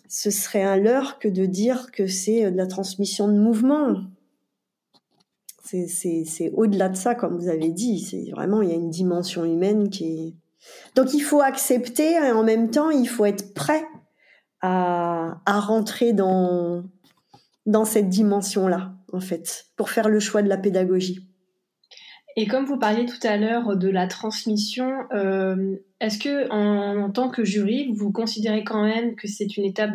ce 0.07 0.31
serait 0.31 0.63
un 0.63 0.77
leurre 0.77 1.19
que 1.19 1.27
de 1.27 1.45
dire 1.45 1.91
que 1.91 2.07
c'est 2.07 2.45
euh, 2.45 2.51
de 2.51 2.57
la 2.57 2.67
transmission 2.67 3.27
de 3.27 3.37
mouvement. 3.37 3.95
C'est 5.69 6.51
au-delà 6.53 6.89
de 6.89 6.95
ça, 6.95 7.15
comme 7.15 7.37
vous 7.37 7.49
avez 7.49 7.69
dit. 7.69 7.99
C'est 7.99 8.31
vraiment, 8.31 8.61
il 8.61 8.69
y 8.69 8.71
a 8.71 8.75
une 8.75 8.89
dimension 8.89 9.45
humaine 9.45 9.89
qui. 9.89 10.35
Donc 10.95 11.13
il 11.13 11.21
faut 11.21 11.41
accepter 11.41 12.13
et 12.13 12.31
en 12.31 12.43
même 12.43 12.69
temps, 12.69 12.89
il 12.89 13.07
faut 13.07 13.25
être 13.25 13.53
prêt 13.53 13.85
à, 14.61 15.39
rentrer 15.47 16.13
dans, 16.13 16.83
dans 17.65 17.85
cette 17.85 18.09
dimension-là, 18.09 18.93
en 19.13 19.21
fait, 19.21 19.67
pour 19.77 19.89
faire 19.89 20.09
le 20.09 20.19
choix 20.19 20.41
de 20.41 20.49
la 20.49 20.57
pédagogie. 20.57 21.29
Et 22.35 22.47
comme 22.47 22.65
vous 22.65 22.77
parliez 22.77 23.05
tout 23.05 23.27
à 23.27 23.37
l'heure 23.37 23.75
de 23.75 23.89
la 23.89 24.07
transmission, 24.07 24.91
euh, 25.13 25.75
est-ce 25.99 26.17
que 26.17 26.49
en, 26.51 27.09
tant 27.11 27.29
que 27.29 27.43
jury, 27.43 27.91
vous 27.95 28.11
considérez 28.11 28.63
quand 28.63 28.83
même 28.83 29.15
que 29.15 29.27
c'est 29.27 29.57
une 29.57 29.65
étape 29.65 29.91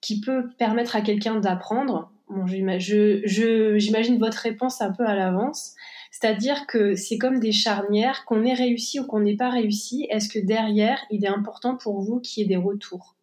qui 0.00 0.20
peut 0.20 0.48
permettre 0.58 0.96
à 0.96 1.00
quelqu'un 1.00 1.36
d'apprendre? 1.36 2.12
Bon, 2.28 2.46
J'imagine 2.46 4.18
votre 4.18 4.38
réponse 4.38 4.80
un 4.80 4.92
peu 4.92 5.04
à 5.04 5.14
l'avance. 5.14 5.74
C'est-à-dire 6.10 6.66
que 6.66 6.94
c'est 6.94 7.18
comme 7.18 7.40
des 7.40 7.52
charnières, 7.52 8.24
qu'on 8.24 8.44
ait 8.44 8.54
réussi 8.54 9.00
ou 9.00 9.06
qu'on 9.06 9.20
n'ait 9.20 9.36
pas 9.36 9.50
réussi, 9.50 10.06
est-ce 10.10 10.28
que 10.28 10.38
derrière, 10.38 10.98
il 11.10 11.24
est 11.24 11.28
important 11.28 11.76
pour 11.76 12.00
vous 12.00 12.20
qu'il 12.20 12.42
y 12.42 12.46
ait 12.46 12.48
des 12.48 12.56
retours? 12.56 13.16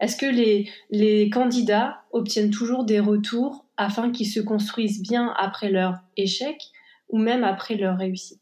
Est-ce 0.00 0.16
que 0.16 0.26
les, 0.26 0.68
les 0.90 1.30
candidats 1.30 2.02
obtiennent 2.10 2.50
toujours 2.50 2.84
des 2.84 2.98
retours 2.98 3.64
afin 3.76 4.10
qu'ils 4.10 4.26
se 4.26 4.40
construisent 4.40 5.00
bien 5.00 5.32
après 5.38 5.70
leur 5.70 6.00
échec 6.16 6.56
ou 7.08 7.18
même 7.18 7.44
après 7.44 7.76
leur 7.76 7.98
réussite? 7.98 8.40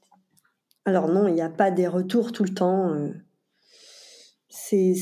Alors 0.84 1.08
non, 1.08 1.28
il 1.28 1.34
n'y 1.34 1.42
a 1.42 1.50
pas 1.50 1.70
des 1.70 1.86
retours 1.86 2.32
tout 2.32 2.44
le 2.44 2.54
temps. 2.54 2.92
Euh. 2.92 3.12
C'est, 4.48 4.94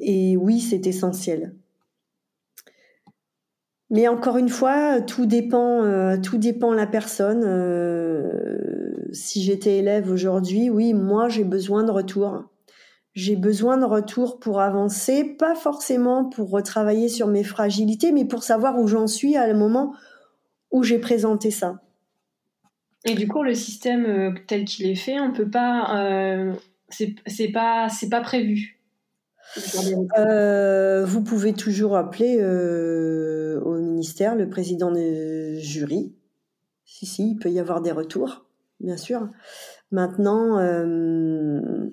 Et 0.00 0.36
oui, 0.36 0.60
c'est 0.60 0.86
essentiel. 0.86 1.56
Mais 3.94 4.08
encore 4.08 4.38
une 4.38 4.48
fois, 4.48 5.00
tout 5.00 5.24
dépend, 5.24 5.84
euh, 5.84 6.16
tout 6.20 6.36
dépend 6.36 6.72
la 6.72 6.88
personne. 6.88 7.44
Euh, 7.44 8.96
si 9.12 9.40
j'étais 9.40 9.76
élève 9.76 10.10
aujourd'hui, 10.10 10.68
oui, 10.68 10.94
moi 10.94 11.28
j'ai 11.28 11.44
besoin 11.44 11.84
de 11.84 11.92
retour. 11.92 12.42
J'ai 13.12 13.36
besoin 13.36 13.76
de 13.76 13.84
retour 13.84 14.40
pour 14.40 14.60
avancer, 14.60 15.22
pas 15.22 15.54
forcément 15.54 16.28
pour 16.28 16.50
retravailler 16.50 17.08
sur 17.08 17.28
mes 17.28 17.44
fragilités, 17.44 18.10
mais 18.10 18.24
pour 18.24 18.42
savoir 18.42 18.80
où 18.80 18.88
j'en 18.88 19.06
suis 19.06 19.36
à 19.36 19.46
le 19.46 19.54
moment 19.54 19.94
où 20.72 20.82
j'ai 20.82 20.98
présenté 20.98 21.52
ça. 21.52 21.80
Et 23.04 23.14
du 23.14 23.28
coup, 23.28 23.44
le 23.44 23.54
système 23.54 24.06
euh, 24.06 24.34
tel 24.48 24.64
qu'il 24.64 24.86
est 24.86 24.96
fait, 24.96 25.20
on 25.20 25.32
peut 25.32 25.48
pas, 25.48 25.96
euh, 26.00 26.52
c'est 26.88 27.52
pas, 27.52 27.88
c'est 27.88 28.08
pas 28.08 28.22
prévu. 28.22 28.80
Euh, 30.18 31.04
vous 31.04 31.22
pouvez 31.22 31.52
toujours 31.52 31.96
appeler 31.96 32.38
euh, 32.40 33.60
au 33.60 33.78
ministère 33.78 34.34
le 34.34 34.48
président 34.48 34.90
du 34.90 35.60
jury. 35.60 36.14
Si, 36.84 37.06
si, 37.06 37.30
il 37.30 37.36
peut 37.36 37.50
y 37.50 37.58
avoir 37.58 37.80
des 37.80 37.92
retours, 37.92 38.46
bien 38.80 38.96
sûr. 38.96 39.28
Maintenant, 39.90 40.58
euh, 40.58 41.88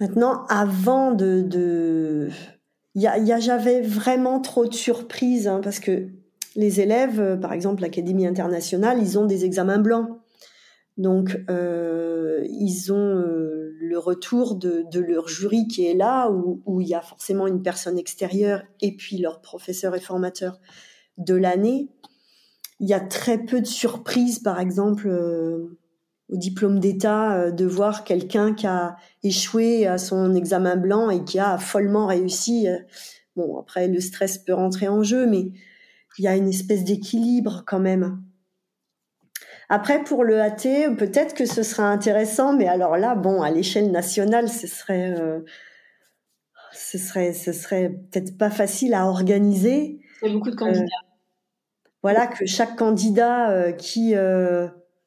maintenant, 0.00 0.44
avant 0.48 1.12
de, 1.12 1.42
de, 1.42 2.28
y 2.94 3.06
a, 3.06 3.18
y 3.18 3.40
j'avais 3.40 3.80
vraiment 3.80 4.40
trop 4.40 4.66
de 4.66 4.74
surprises 4.74 5.48
hein, 5.48 5.60
parce 5.62 5.80
que 5.80 6.08
les 6.56 6.80
élèves, 6.80 7.38
par 7.40 7.52
exemple 7.52 7.82
l'Académie 7.82 8.26
internationale, 8.26 8.98
ils 9.00 9.18
ont 9.18 9.26
des 9.26 9.44
examens 9.44 9.78
blancs. 9.78 10.08
Donc, 10.96 11.38
ils 11.48 12.92
ont 12.92 13.67
le 13.88 13.98
retour 13.98 14.56
de, 14.56 15.00
leur 15.00 15.28
jury 15.28 15.66
qui 15.66 15.86
est 15.86 15.94
là, 15.94 16.30
où, 16.30 16.80
il 16.80 16.88
y 16.88 16.94
a 16.94 17.00
forcément 17.00 17.46
une 17.46 17.62
personne 17.62 17.98
extérieure 17.98 18.62
et 18.80 18.96
puis 18.96 19.18
leur 19.18 19.40
professeur 19.40 19.94
et 19.94 20.00
formateur 20.00 20.60
de 21.16 21.34
l'année. 21.34 21.88
Il 22.80 22.88
y 22.88 22.94
a 22.94 23.00
très 23.00 23.38
peu 23.38 23.60
de 23.60 23.66
surprises, 23.66 24.38
par 24.38 24.60
exemple, 24.60 25.08
au 25.08 26.36
diplôme 26.36 26.78
d'État, 26.78 27.50
de 27.50 27.64
voir 27.64 28.04
quelqu'un 28.04 28.54
qui 28.54 28.66
a 28.66 28.96
échoué 29.22 29.86
à 29.86 29.98
son 29.98 30.34
examen 30.34 30.76
blanc 30.76 31.10
et 31.10 31.24
qui 31.24 31.38
a 31.38 31.58
follement 31.58 32.06
réussi. 32.06 32.68
Bon, 33.34 33.58
après, 33.58 33.88
le 33.88 34.00
stress 34.00 34.38
peut 34.38 34.54
rentrer 34.54 34.86
en 34.86 35.02
jeu, 35.02 35.26
mais 35.26 35.52
il 36.18 36.24
y 36.24 36.28
a 36.28 36.36
une 36.36 36.48
espèce 36.48 36.84
d'équilibre 36.84 37.62
quand 37.66 37.80
même. 37.80 38.22
Après, 39.68 40.02
pour 40.02 40.24
le 40.24 40.40
AT, 40.40 40.94
peut-être 40.96 41.34
que 41.34 41.44
ce 41.44 41.62
sera 41.62 41.90
intéressant, 41.90 42.54
mais 42.54 42.66
alors 42.66 42.96
là, 42.96 43.14
bon, 43.14 43.42
à 43.42 43.50
l'échelle 43.50 43.90
nationale, 43.90 44.48
ce 44.48 44.66
serait, 44.66 45.14
euh, 45.18 45.40
ce 46.72 46.96
serait, 46.96 47.34
ce 47.34 47.52
serait 47.52 47.90
peut-être 47.90 48.38
pas 48.38 48.50
facile 48.50 48.94
à 48.94 49.06
organiser. 49.06 50.00
Il 50.22 50.28
y 50.28 50.30
a 50.30 50.34
beaucoup 50.34 50.50
de 50.50 50.56
candidats. 50.56 50.86
voilà, 52.02 52.26
que 52.26 52.46
chaque 52.46 52.76
candidat 52.76 53.72
qui 53.74 54.14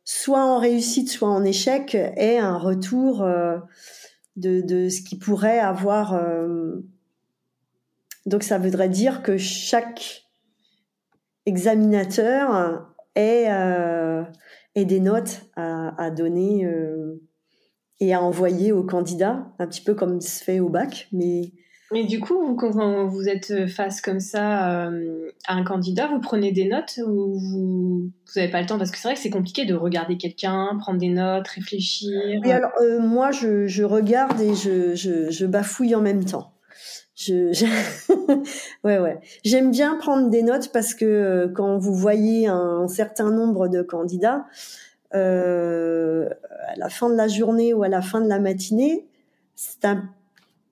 soit 0.04 0.46
en 0.46 0.60
réussite, 0.60 1.10
soit 1.10 1.30
en 1.30 1.44
échec, 1.44 1.96
ait 1.96 2.38
un 2.38 2.58
retour 2.58 3.26
de, 4.36 4.62
de 4.62 4.90
ce 4.90 5.02
qui 5.02 5.18
pourrait 5.18 5.60
avoir. 5.60 6.22
Donc, 8.28 8.44
ça 8.44 8.60
voudrait 8.60 8.90
dire 8.90 9.24
que 9.24 9.38
chaque 9.38 10.28
examinateur 11.46 12.88
ait, 13.16 13.48
euh, 14.78 14.84
des 14.84 15.00
notes 15.00 15.42
à, 15.56 16.02
à 16.02 16.12
donner 16.12 16.66
euh, 16.66 17.22
et 18.00 18.14
à 18.14 18.22
envoyer 18.22 18.72
au 18.72 18.84
candidat, 18.84 19.48
un 19.60 19.68
petit 19.68 19.82
peu 19.82 19.94
comme 19.94 20.22
se 20.22 20.44
fait 20.44 20.60
au 20.60 20.70
bac. 20.70 21.08
Mais, 21.12 21.54
mais 21.92 22.06
du 22.06 22.20
coup, 22.20 22.36
vous, 22.46 22.56
quand 22.56 23.06
vous 23.06 23.28
êtes 23.28 23.68
face 23.68 24.02
comme 24.02 24.22
ça 24.22 24.88
euh, 24.88 25.30
à 25.46 25.56
un 25.56 25.64
candidat, 25.64 26.08
vous 26.08 26.22
prenez 26.22 26.52
des 26.52 26.68
notes 26.68 27.00
ou 27.06 27.38
vous 27.38 28.12
n'avez 28.36 28.50
pas 28.50 28.62
le 28.62 28.68
temps? 28.68 28.78
Parce 28.78 28.92
que 28.92 28.98
c'est 28.98 29.08
vrai 29.10 29.16
que 29.16 29.20
c'est 29.20 29.30
compliqué 29.30 29.66
de 29.66 29.74
regarder 29.74 30.18
quelqu'un, 30.18 30.78
prendre 30.80 31.00
des 31.00 31.10
notes, 31.10 31.48
réfléchir. 31.50 32.10
Oui, 32.42 32.52
alors 32.52 32.72
euh, 32.82 33.00
moi, 33.00 33.32
je, 33.32 33.68
je, 33.68 33.84
regarde 33.84 34.40
et 34.40 34.56
je, 34.56 34.96
je, 34.96 35.30
je 35.30 35.46
bafouille 35.46 35.94
en 35.94 36.02
même 36.02 36.24
temps. 36.24 36.54
Ouais, 38.84 39.00
ouais. 39.00 39.20
J'aime 39.44 39.72
bien 39.72 39.96
prendre 39.98 40.30
des 40.30 40.44
notes 40.44 40.72
parce 40.72 40.94
que 40.94 41.06
euh, 41.06 41.48
quand 41.48 41.78
vous 41.78 41.94
voyez 41.94 42.48
un, 42.48 42.88
certain 42.88 43.32
nombre 43.32 43.68
de 43.68 43.82
candidats, 43.82 44.46
euh, 45.14 46.30
à 46.68 46.76
la 46.78 46.90
fin 46.90 47.10
de 47.10 47.16
la 47.16 47.28
journée 47.28 47.74
ou 47.74 47.84
à 47.84 47.90
la 47.90 48.02
fin 48.02 48.22
de 48.22 48.28
la 48.28 48.40
matinée, 48.40 49.06
c'est 49.56 49.86
un, 49.86 50.04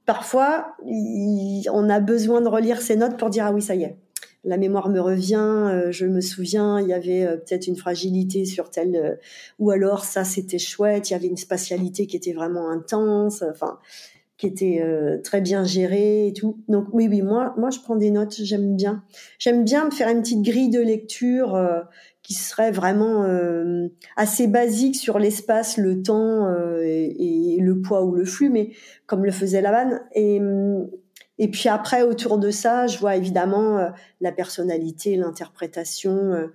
parfois, 0.06 0.76
on 0.86 1.90
a 1.90 2.00
besoin 2.00 2.42
de 2.42 2.48
relire 2.48 2.82
ces 2.82 2.96
notes 2.96 3.18
pour 3.18 3.30
dire 3.30 3.46
ah 3.46 3.52
oui, 3.52 3.62
ça 3.62 3.76
y 3.76 3.84
est. 3.84 3.98
La 4.46 4.56
mémoire 4.56 4.88
me 4.88 5.02
revient, 5.02 5.36
euh, 5.36 5.92
je 5.92 6.06
me 6.06 6.22
souviens, 6.22 6.80
il 6.80 6.88
y 6.88 6.94
avait 6.94 7.28
peut-être 7.38 7.68
une 7.68 7.76
fragilité 7.76 8.46
sur 8.46 8.72
telle, 8.72 9.20
ou 9.60 9.70
alors 9.70 10.06
ça 10.06 10.24
c'était 10.24 10.60
chouette, 10.60 11.10
il 11.10 11.14
y 11.14 11.16
avait 11.16 11.28
une 11.28 11.38
spatialité 11.38 12.08
qui 12.08 12.16
était 12.16 12.32
vraiment 12.32 12.70
intense. 12.70 13.44
Enfin, 13.52 13.78
qui 14.40 14.48
était 14.48 14.80
euh, 14.82 15.18
très 15.22 15.42
bien 15.42 15.66
géré 15.66 16.28
et 16.28 16.34
tout. 16.34 16.64
Donc 16.70 16.88
oui, 16.94 17.10
oui, 17.10 17.22
moi, 17.22 17.54
moi, 17.58 17.70
je 17.72 17.80
prends 17.82 17.98
des 17.98 18.10
notes. 18.10 18.36
J'aime 18.42 18.78
bien. 18.78 19.04
J'aime 19.38 19.66
bien 19.66 19.86
me 19.86 19.92
faire 19.92 20.08
une 20.08 20.22
petite 20.22 20.42
grille 20.42 20.70
de 20.70 20.80
lecture 20.80 21.56
euh, 21.56 21.82
qui 22.24 22.34
serait 22.34 22.72
vraiment 22.72 23.26
euh, 23.26 23.90
assez 24.16 24.48
basique 24.48 24.96
sur 24.96 25.20
l'espace, 25.20 25.76
le 25.76 26.02
temps 26.02 26.50
et, 26.82 27.56
et, 27.56 27.60
le 27.60 27.82
poids 27.82 28.06
ou 28.06 28.16
le 28.16 28.24
flux, 28.24 28.50
mais 28.50 28.72
comme 29.08 29.26
le 29.26 29.32
faisait 29.32 29.62
Lavanne. 29.62 30.02
Et 30.16 30.42
et 31.42 31.48
puis 31.48 31.70
après, 31.70 32.02
autour 32.02 32.38
de 32.38 32.52
ça, 32.52 32.86
je 32.88 32.98
vois 33.00 33.16
évidemment 33.16 33.90
la 34.20 34.32
personnalité, 34.34 35.16
l'interprétation, 35.16 36.50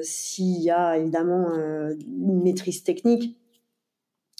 s'il 0.00 0.62
y 0.62 0.70
a 0.70 0.96
évidemment 0.96 1.50
une 1.54 2.42
maîtrise 2.42 2.82
technique 2.82 3.39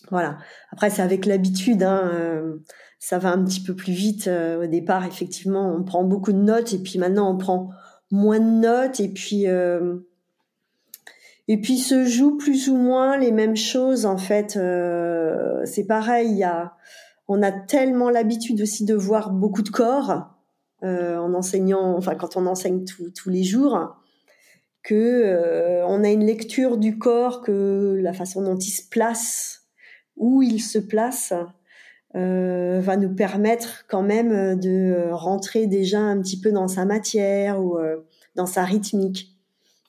voilà. 0.09 0.39
Après, 0.73 0.91
c'est 0.91 1.03
avec 1.03 1.27
l'habitude. 1.27 1.83
Hein, 1.83 2.11
euh, 2.15 2.57
ça 2.99 3.19
va 3.19 3.31
un 3.31 3.45
petit 3.45 3.63
peu 3.63 3.75
plus 3.75 3.93
vite. 3.93 4.29
Euh, 4.29 4.65
au 4.65 4.67
départ, 4.67 5.05
effectivement, 5.05 5.75
on 5.75 5.83
prend 5.83 6.05
beaucoup 6.05 6.33
de 6.33 6.39
notes 6.39 6.73
et 6.73 6.79
puis 6.79 6.99
maintenant, 6.99 7.33
on 7.33 7.37
prend 7.37 7.71
moins 8.11 8.41
de 8.41 8.45
notes 8.45 9.01
et 9.01 9.09
puis 9.09 9.47
euh, 9.47 9.99
et 11.47 11.61
puis 11.61 11.79
se 11.79 12.05
jouent 12.05 12.37
plus 12.37 12.69
ou 12.69 12.77
moins 12.77 13.17
les 13.17 13.33
mêmes 13.33 13.57
choses. 13.57 14.07
En 14.07 14.19
fait, 14.19 14.59
c'est 15.65 15.87
pareil. 15.87 16.47
On 17.29 17.43
a 17.43 17.51
tellement 17.51 18.11
l'habitude 18.11 18.61
aussi 18.63 18.85
de 18.85 18.95
voir 18.95 19.31
beaucoup 19.31 19.63
de 19.63 19.69
corps 19.69 20.31
en 20.83 21.35
enseignant. 21.35 21.97
Enfin, 21.97 22.15
quand 22.15 22.37
on 22.37 22.47
enseigne 22.47 22.85
tous 22.85 23.31
les 23.31 23.43
jours 23.43 23.97
que 24.85 25.83
on 25.89 26.05
a 26.05 26.09
une 26.09 26.25
lecture 26.25 26.77
du 26.77 26.99
corps, 26.99 27.43
que 27.43 27.99
la 28.01 28.13
façon 28.13 28.43
dont 28.43 28.57
il 28.57 28.71
se 28.71 28.89
place 28.89 29.60
où 30.21 30.43
il 30.43 30.61
se 30.61 30.79
place 30.79 31.33
euh, 32.15 32.81
va 32.81 32.97
nous 32.97 33.15
permettre 33.15 33.85
quand 33.89 34.03
même 34.03 34.59
de 34.59 35.11
rentrer 35.13 35.67
déjà 35.67 36.01
un 36.01 36.21
petit 36.21 36.41
peu 36.41 36.53
dans 36.53 36.69
sa 36.69 36.85
matière 36.85 37.61
ou 37.61 37.79
euh, 37.79 37.97
dans 38.37 38.47
sa 38.47 38.65
rythmique. 38.65 39.33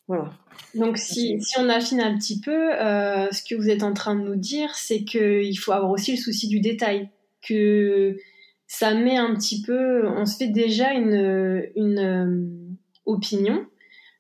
Voilà. 0.08 0.32
Donc 0.76 0.98
si, 0.98 1.42
si 1.42 1.60
on 1.60 1.68
affine 1.68 2.00
un 2.00 2.18
petit 2.18 2.40
peu, 2.40 2.74
euh, 2.74 3.28
ce 3.32 3.44
que 3.44 3.56
vous 3.56 3.70
êtes 3.70 3.84
en 3.84 3.94
train 3.94 4.16
de 4.16 4.22
nous 4.22 4.36
dire, 4.36 4.74
c'est 4.76 5.04
qu'il 5.04 5.58
faut 5.60 5.72
avoir 5.74 5.92
aussi 5.92 6.12
le 6.12 6.18
souci 6.18 6.48
du 6.48 6.60
détail, 6.60 7.10
que 7.42 8.18
ça 8.68 8.94
met 8.94 9.18
un 9.18 9.34
petit 9.36 9.62
peu, 9.64 10.08
on 10.08 10.26
se 10.26 10.38
fait 10.38 10.48
déjà 10.48 10.94
une, 10.94 11.66
une 11.76 12.78
opinion 13.06 13.66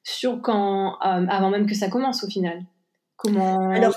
sur 0.03 0.41
quand, 0.41 0.97
avant 0.99 1.51
même 1.51 1.67
que 1.67 1.75
ça 1.75 1.87
commence 1.87 2.23
au 2.23 2.27
final. 2.27 2.63
Comment 3.23 3.69
Alors 3.69 3.95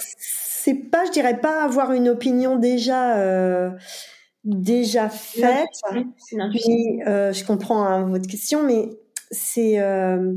c'est 0.64 0.74
pas, 0.74 1.04
je 1.04 1.10
dirais 1.10 1.40
pas 1.40 1.62
avoir 1.62 1.92
une 1.92 2.08
opinion 2.08 2.56
déjà 2.56 3.18
euh, 3.18 3.70
déjà 4.44 5.08
faite. 5.08 5.68
Euh, 5.92 7.32
je 7.32 7.44
comprends 7.44 7.84
hein, 7.84 8.08
votre 8.08 8.26
question, 8.26 8.62
mais 8.62 8.88
c'est 9.30 9.78
euh, 9.78 10.34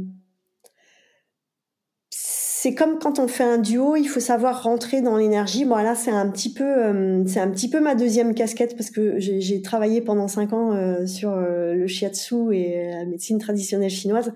c'est 2.09 2.73
comme 2.75 2.99
quand 2.99 3.19
on 3.19 3.27
fait 3.27 3.43
un 3.43 3.57
duo, 3.57 3.95
il 3.95 4.07
faut 4.07 4.19
savoir 4.19 4.63
rentrer 4.63 5.01
dans 5.01 5.15
l'énergie. 5.15 5.63
Bon 5.63 5.75
là, 5.75 5.95
c'est 5.95 6.11
un 6.11 6.29
petit 6.29 6.51
peu, 6.51 7.23
c'est 7.27 7.39
un 7.39 7.49
petit 7.49 7.69
peu 7.69 7.79
ma 7.79 7.95
deuxième 7.95 8.33
casquette 8.33 8.75
parce 8.75 8.89
que 8.89 9.19
j'ai 9.19 9.61
travaillé 9.61 10.01
pendant 10.01 10.27
cinq 10.27 10.51
ans 10.53 11.05
sur 11.05 11.35
le 11.35 11.87
shiatsu 11.87 12.53
et 12.53 12.89
la 12.91 13.05
médecine 13.05 13.37
traditionnelle 13.37 13.91
chinoise. 13.91 14.33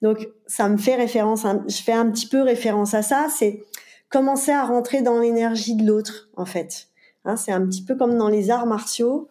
Donc 0.00 0.28
ça 0.46 0.68
me 0.68 0.76
fait 0.76 0.94
référence, 0.94 1.44
je 1.68 1.82
fais 1.82 1.92
un 1.92 2.10
petit 2.10 2.28
peu 2.28 2.40
référence 2.42 2.94
à 2.94 3.02
ça. 3.02 3.26
C'est 3.36 3.64
commencer 4.08 4.52
à 4.52 4.64
rentrer 4.64 5.02
dans 5.02 5.18
l'énergie 5.18 5.74
de 5.74 5.86
l'autre, 5.86 6.28
en 6.36 6.44
fait. 6.44 6.88
Hein, 7.24 7.36
c'est 7.36 7.52
un 7.52 7.66
petit 7.66 7.82
peu 7.82 7.96
comme 7.96 8.16
dans 8.16 8.28
les 8.28 8.50
arts 8.50 8.66
martiaux. 8.66 9.28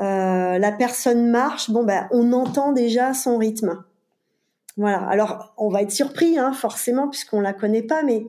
Euh, 0.00 0.58
la 0.58 0.72
personne 0.72 1.30
marche, 1.30 1.70
bon 1.70 1.84
ben, 1.84 2.08
on 2.10 2.32
entend 2.32 2.72
déjà 2.72 3.14
son 3.14 3.38
rythme. 3.38 3.84
Voilà. 4.76 4.98
Alors, 5.08 5.54
on 5.56 5.68
va 5.68 5.82
être 5.82 5.90
surpris, 5.90 6.38
hein, 6.38 6.52
forcément, 6.52 7.08
puisqu'on 7.08 7.40
la 7.40 7.52
connaît 7.52 7.82
pas, 7.82 8.02
mais 8.02 8.26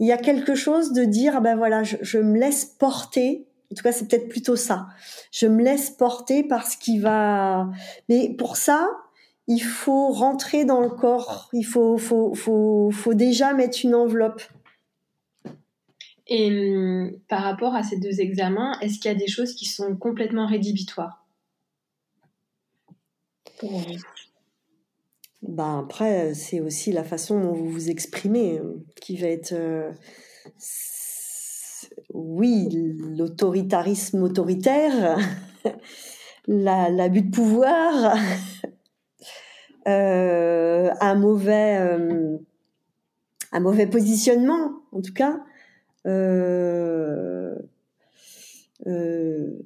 il 0.00 0.06
y 0.06 0.12
a 0.12 0.16
quelque 0.16 0.54
chose 0.54 0.92
de 0.92 1.04
dire, 1.04 1.40
ben 1.40 1.56
voilà, 1.56 1.82
je, 1.82 1.96
je 2.00 2.18
me 2.18 2.38
laisse 2.38 2.64
porter. 2.64 3.46
En 3.70 3.74
tout 3.74 3.82
cas, 3.82 3.92
c'est 3.92 4.08
peut-être 4.08 4.28
plutôt 4.28 4.56
ça. 4.56 4.86
Je 5.30 5.46
me 5.46 5.62
laisse 5.62 5.90
porter 5.90 6.42
par 6.42 6.66
ce 6.66 6.76
qui 6.76 6.98
va. 6.98 7.68
Mais 8.08 8.30
pour 8.30 8.56
ça, 8.56 8.88
il 9.46 9.60
faut 9.60 10.08
rentrer 10.08 10.64
dans 10.64 10.80
le 10.80 10.90
corps. 10.90 11.48
Il 11.52 11.64
faut, 11.64 11.96
faut, 11.96 12.34
faut, 12.34 12.90
faut 12.92 13.14
déjà 13.14 13.54
mettre 13.54 13.78
une 13.82 13.94
enveloppe. 13.94 14.42
Et 16.28 16.50
hum, 16.50 17.12
par 17.28 17.42
rapport 17.42 17.74
à 17.74 17.82
ces 17.82 17.98
deux 17.98 18.20
examens, 18.20 18.78
est-ce 18.80 18.98
qu'il 18.98 19.10
y 19.10 19.14
a 19.14 19.18
des 19.18 19.28
choses 19.28 19.54
qui 19.54 19.64
sont 19.64 19.96
complètement 19.96 20.46
rédhibitoires? 20.46 21.24
Ben 25.42 25.78
après, 25.78 26.34
c'est 26.34 26.60
aussi 26.60 26.92
la 26.92 27.04
façon 27.04 27.40
dont 27.40 27.52
vous 27.52 27.70
vous 27.70 27.90
exprimez 27.90 28.58
euh, 28.58 28.84
qui 29.00 29.16
va 29.16 29.28
être, 29.28 29.52
euh, 29.52 29.92
oui, 32.12 32.68
l'autoritarisme 32.72 34.22
autoritaire, 34.22 35.18
l'abus 36.46 37.22
de 37.22 37.30
pouvoir, 37.30 38.16
euh, 39.88 40.90
un 41.00 41.14
mauvais, 41.14 41.98
un 43.52 43.60
mauvais 43.60 43.86
positionnement, 43.86 44.82
en 44.92 45.00
tout 45.00 45.14
cas. 45.14 45.38
Euh, 46.08 47.54
euh, 48.86 49.58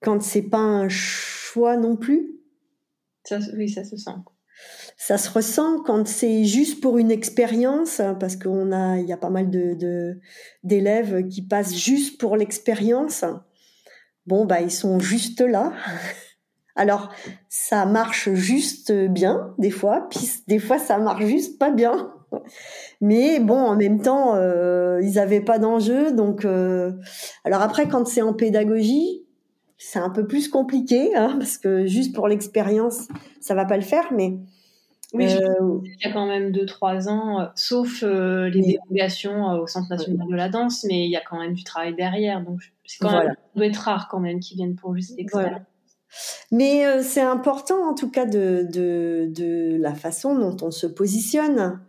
quand 0.00 0.22
c'est 0.22 0.42
pas 0.42 0.58
un 0.58 0.88
choix 0.88 1.76
non 1.76 1.96
plus. 1.96 2.40
Ça, 3.24 3.38
oui, 3.56 3.68
ça 3.68 3.84
se 3.84 3.96
sent. 3.96 4.10
Ça 4.96 5.18
se 5.18 5.30
ressent 5.30 5.80
quand 5.82 6.06
c'est 6.06 6.44
juste 6.44 6.80
pour 6.80 6.98
une 6.98 7.10
expérience, 7.10 8.00
parce 8.18 8.36
qu'on 8.36 8.72
a, 8.72 8.98
il 8.98 9.06
y 9.06 9.12
a 9.12 9.16
pas 9.16 9.30
mal 9.30 9.50
de 9.50 10.18
d'élèves 10.64 11.28
qui 11.28 11.42
passent 11.42 11.74
juste 11.74 12.18
pour 12.18 12.36
l'expérience. 12.36 13.24
Bon, 14.26 14.46
bah 14.46 14.60
ils 14.60 14.70
sont 14.70 14.98
juste 14.98 15.40
là. 15.40 15.72
Alors, 16.76 17.10
ça 17.48 17.86
marche 17.86 18.32
juste 18.32 18.92
bien 18.92 19.54
des 19.58 19.70
fois, 19.70 20.08
puis 20.10 20.28
des 20.46 20.58
fois 20.58 20.78
ça 20.78 20.98
marche 20.98 21.24
juste 21.24 21.58
pas 21.58 21.70
bien. 21.70 22.15
Mais 23.00 23.40
bon, 23.40 23.58
en 23.58 23.76
même 23.76 24.00
temps, 24.00 24.34
euh, 24.34 25.00
ils 25.02 25.14
n'avaient 25.14 25.40
pas 25.40 25.58
d'enjeu. 25.58 26.12
Donc, 26.12 26.44
euh... 26.44 26.92
alors 27.44 27.62
après, 27.62 27.88
quand 27.88 28.06
c'est 28.06 28.22
en 28.22 28.32
pédagogie, 28.32 29.24
c'est 29.78 29.98
un 29.98 30.10
peu 30.10 30.26
plus 30.26 30.48
compliqué, 30.48 31.14
hein, 31.14 31.34
parce 31.38 31.58
que 31.58 31.86
juste 31.86 32.14
pour 32.14 32.28
l'expérience, 32.28 33.08
ça 33.40 33.54
va 33.54 33.64
pas 33.64 33.76
le 33.76 33.82
faire. 33.82 34.04
Mais 34.12 34.38
Oui, 35.12 35.26
euh, 35.26 35.80
il 35.84 36.06
y 36.06 36.08
a 36.08 36.12
quand 36.12 36.26
même 36.26 36.50
2-3 36.50 37.08
ans, 37.08 37.48
sauf 37.54 38.02
les 38.02 38.62
dérogations 38.62 39.52
au 39.60 39.66
Centre 39.66 39.90
national 39.90 40.26
de 40.28 40.36
la 40.36 40.48
danse, 40.48 40.84
mais 40.88 41.04
il 41.04 41.10
y 41.10 41.16
a 41.16 41.22
quand 41.22 41.38
même 41.38 41.54
du 41.54 41.64
travail 41.64 41.94
derrière. 41.94 42.42
Donc, 42.42 42.60
c'est 42.84 42.98
quand 42.98 43.12
même, 43.12 43.28
ça 43.28 43.34
doit 43.54 43.66
être 43.66 43.76
rare 43.76 44.08
quand 44.08 44.20
même 44.20 44.40
qu'ils 44.40 44.56
viennent 44.56 44.76
pour 44.76 44.94
juste 44.94 45.16
l'expérience. 45.16 45.62
Mais 46.50 47.02
c'est 47.02 47.20
important 47.20 47.90
en 47.90 47.92
tout 47.92 48.10
cas 48.10 48.24
de, 48.24 48.66
de, 48.72 49.28
de, 49.34 49.76
la 49.78 49.92
façon 49.92 50.38
dont 50.38 50.56
on 50.64 50.70
se 50.70 50.86
positionne. 50.86 51.80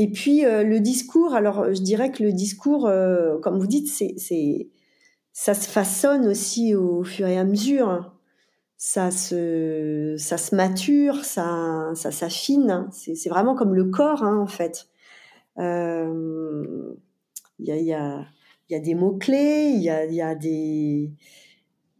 Et 0.00 0.10
puis 0.12 0.42
le 0.42 0.78
discours, 0.78 1.34
alors 1.34 1.74
je 1.74 1.82
dirais 1.82 2.12
que 2.12 2.22
le 2.22 2.32
discours, 2.32 2.88
comme 3.42 3.58
vous 3.58 3.66
dites, 3.66 3.88
c'est, 3.88 4.68
ça 5.32 5.54
se 5.54 5.68
façonne 5.68 6.28
aussi 6.28 6.76
au 6.76 7.02
fur 7.02 7.26
et 7.26 7.36
à 7.36 7.44
mesure 7.44 8.12
ça 8.78 9.10
se, 9.10 10.14
ça 10.16 10.38
se 10.38 10.54
mature, 10.54 11.24
ça, 11.24 11.90
ça 11.94 12.12
s'affine. 12.12 12.86
C'est 12.92 13.28
vraiment 13.28 13.56
comme 13.56 13.74
le 13.74 13.84
corps, 13.86 14.22
hein, 14.22 14.38
en 14.38 14.46
fait. 14.46 14.86
Il 15.56 15.64
euh, 15.64 16.94
y, 17.58 17.72
a, 17.72 17.76
y, 17.76 17.92
a, 17.92 18.24
y, 18.70 18.74
a, 18.76 18.78
des 18.78 18.94
mots-clés, 18.94 19.72
il 19.74 19.82
y 19.82 19.90
a, 19.90 20.06
y 20.06 20.22
a 20.22 20.36
des... 20.36 21.10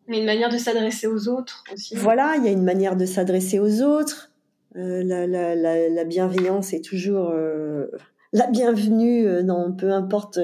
Mais 0.06 0.20
une 0.20 0.24
manière 0.24 0.48
de 0.48 0.56
s'adresser 0.56 1.08
aux 1.08 1.28
autres 1.28 1.64
aussi. 1.74 1.96
Voilà, 1.96 2.36
il 2.36 2.44
y 2.44 2.48
a 2.48 2.52
une 2.52 2.64
manière 2.64 2.96
de 2.96 3.04
s'adresser 3.04 3.58
aux 3.58 3.82
autres. 3.82 4.30
Euh, 4.76 5.02
la, 5.02 5.26
la, 5.26 5.54
la, 5.54 5.88
la, 5.88 6.04
bienveillance 6.04 6.72
est 6.74 6.84
toujours 6.84 7.30
euh, 7.30 7.86
la 8.32 8.46
bienvenue 8.48 9.26
euh, 9.26 9.42
dans 9.42 9.72
peu 9.72 9.92
importe 9.92 10.38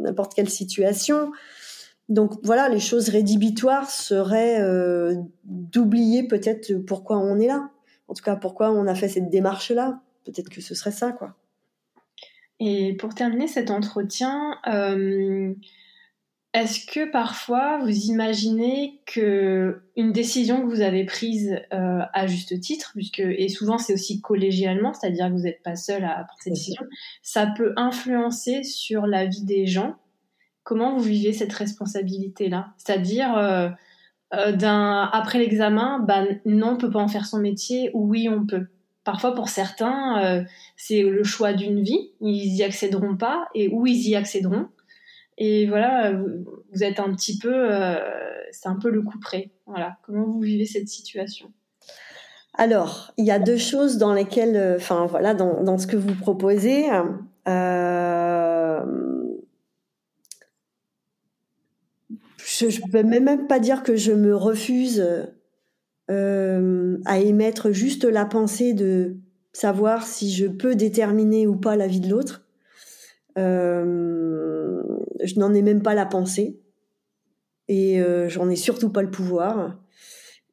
n'importe 0.00 0.34
quelle 0.34 0.48
situation. 0.48 1.30
Donc 2.08 2.32
voilà, 2.42 2.68
les 2.68 2.80
choses 2.80 3.08
rédhibitoires 3.10 3.90
seraient 3.90 4.62
d'oublier 5.44 6.26
peut-être 6.26 6.72
pourquoi 6.74 7.18
on 7.18 7.38
est 7.38 7.46
là. 7.46 7.70
En 8.08 8.14
tout 8.14 8.24
cas, 8.24 8.34
pourquoi 8.34 8.72
on 8.72 8.86
a 8.86 8.94
fait 8.94 9.08
cette 9.08 9.28
démarche-là. 9.28 10.00
Peut-être 10.24 10.48
que 10.48 10.62
ce 10.62 10.74
serait 10.74 10.90
ça, 10.90 11.12
quoi. 11.12 11.36
Et 12.60 12.94
pour 12.94 13.14
terminer 13.14 13.46
cet 13.46 13.70
entretien, 13.70 14.56
est-ce 16.54 16.86
que 16.86 17.10
parfois 17.10 17.78
vous 17.78 18.06
imaginez 18.06 19.00
que 19.04 19.82
une 19.96 20.12
décision 20.12 20.62
que 20.62 20.66
vous 20.66 20.80
avez 20.80 21.04
prise 21.04 21.60
euh, 21.74 22.00
à 22.14 22.26
juste 22.26 22.58
titre, 22.60 22.92
puisque 22.94 23.20
et 23.20 23.48
souvent 23.48 23.76
c'est 23.76 23.92
aussi 23.92 24.22
collégialement, 24.22 24.94
c'est-à-dire 24.94 25.26
que 25.26 25.32
vous 25.32 25.42
n'êtes 25.42 25.62
pas 25.62 25.76
seul 25.76 26.04
à 26.04 26.14
prendre 26.14 26.40
cette 26.40 26.54
décision, 26.54 26.82
ça 27.22 27.46
peut 27.46 27.74
influencer 27.76 28.62
sur 28.62 29.06
la 29.06 29.26
vie 29.26 29.44
des 29.44 29.66
gens? 29.66 29.96
Comment 30.62 30.96
vous 30.96 31.02
vivez 31.02 31.34
cette 31.34 31.52
responsabilité-là? 31.52 32.72
C'est-à-dire, 32.78 33.36
euh, 33.36 33.68
euh, 34.34 34.52
d'un, 34.52 35.08
après 35.12 35.38
l'examen, 35.38 35.98
bah, 36.00 36.24
non, 36.46 36.72
on 36.72 36.76
peut 36.78 36.90
pas 36.90 37.00
en 37.00 37.08
faire 37.08 37.26
son 37.26 37.40
métier, 37.40 37.90
ou 37.92 38.08
oui, 38.08 38.28
on 38.28 38.46
peut. 38.46 38.68
Parfois, 39.04 39.34
pour 39.34 39.48
certains, 39.48 40.44
c'est 40.76 41.00
le 41.00 41.24
choix 41.24 41.54
d'une 41.54 41.82
vie, 41.82 42.10
ils 42.20 42.56
y 42.56 42.62
accéderont 42.62 43.16
pas, 43.16 43.48
et 43.54 43.68
où 43.68 43.86
ils 43.86 44.06
y 44.06 44.14
accéderont? 44.16 44.68
Et 45.38 45.66
voilà, 45.66 46.12
vous 46.12 46.82
êtes 46.82 46.98
un 47.00 47.14
petit 47.14 47.38
peu, 47.38 47.68
c'est 48.50 48.68
un 48.68 48.76
peu 48.76 48.90
le 48.90 49.02
coup 49.02 49.18
près. 49.20 49.52
Voilà, 49.66 49.96
comment 50.02 50.24
vous 50.24 50.40
vivez 50.40 50.66
cette 50.66 50.88
situation? 50.88 51.52
Alors, 52.54 53.12
il 53.16 53.24
y 53.24 53.30
a 53.30 53.38
deux 53.38 53.56
choses 53.56 53.98
dans 53.98 54.12
lesquelles, 54.12 54.74
enfin 54.76 55.06
voilà, 55.06 55.34
dans, 55.34 55.78
ce 55.78 55.86
que 55.86 55.96
vous 55.96 56.14
proposez. 56.14 56.90
Euh, 57.48 58.80
je 62.38 62.66
ne 62.66 62.90
peux 62.90 63.02
même 63.02 63.46
pas 63.46 63.58
dire 63.58 63.82
que 63.82 63.96
je 63.96 64.12
me 64.12 64.34
refuse 64.36 65.04
euh, 66.10 66.98
à 67.06 67.18
émettre 67.18 67.72
juste 67.72 68.04
la 68.04 68.26
pensée 68.26 68.74
de 68.74 69.16
savoir 69.52 70.06
si 70.06 70.32
je 70.32 70.46
peux 70.46 70.74
déterminer 70.74 71.46
ou 71.46 71.56
pas 71.56 71.76
la 71.76 71.86
vie 71.86 72.00
de 72.00 72.10
l'autre. 72.10 72.47
Euh, 73.38 74.82
je 75.22 75.38
n'en 75.38 75.54
ai 75.54 75.62
même 75.62 75.82
pas 75.82 75.94
la 75.94 76.04
pensée. 76.06 76.60
Et 77.68 78.00
euh, 78.00 78.28
j'en 78.28 78.50
ai 78.50 78.56
surtout 78.56 78.90
pas 78.90 79.02
le 79.02 79.10
pouvoir. 79.10 79.78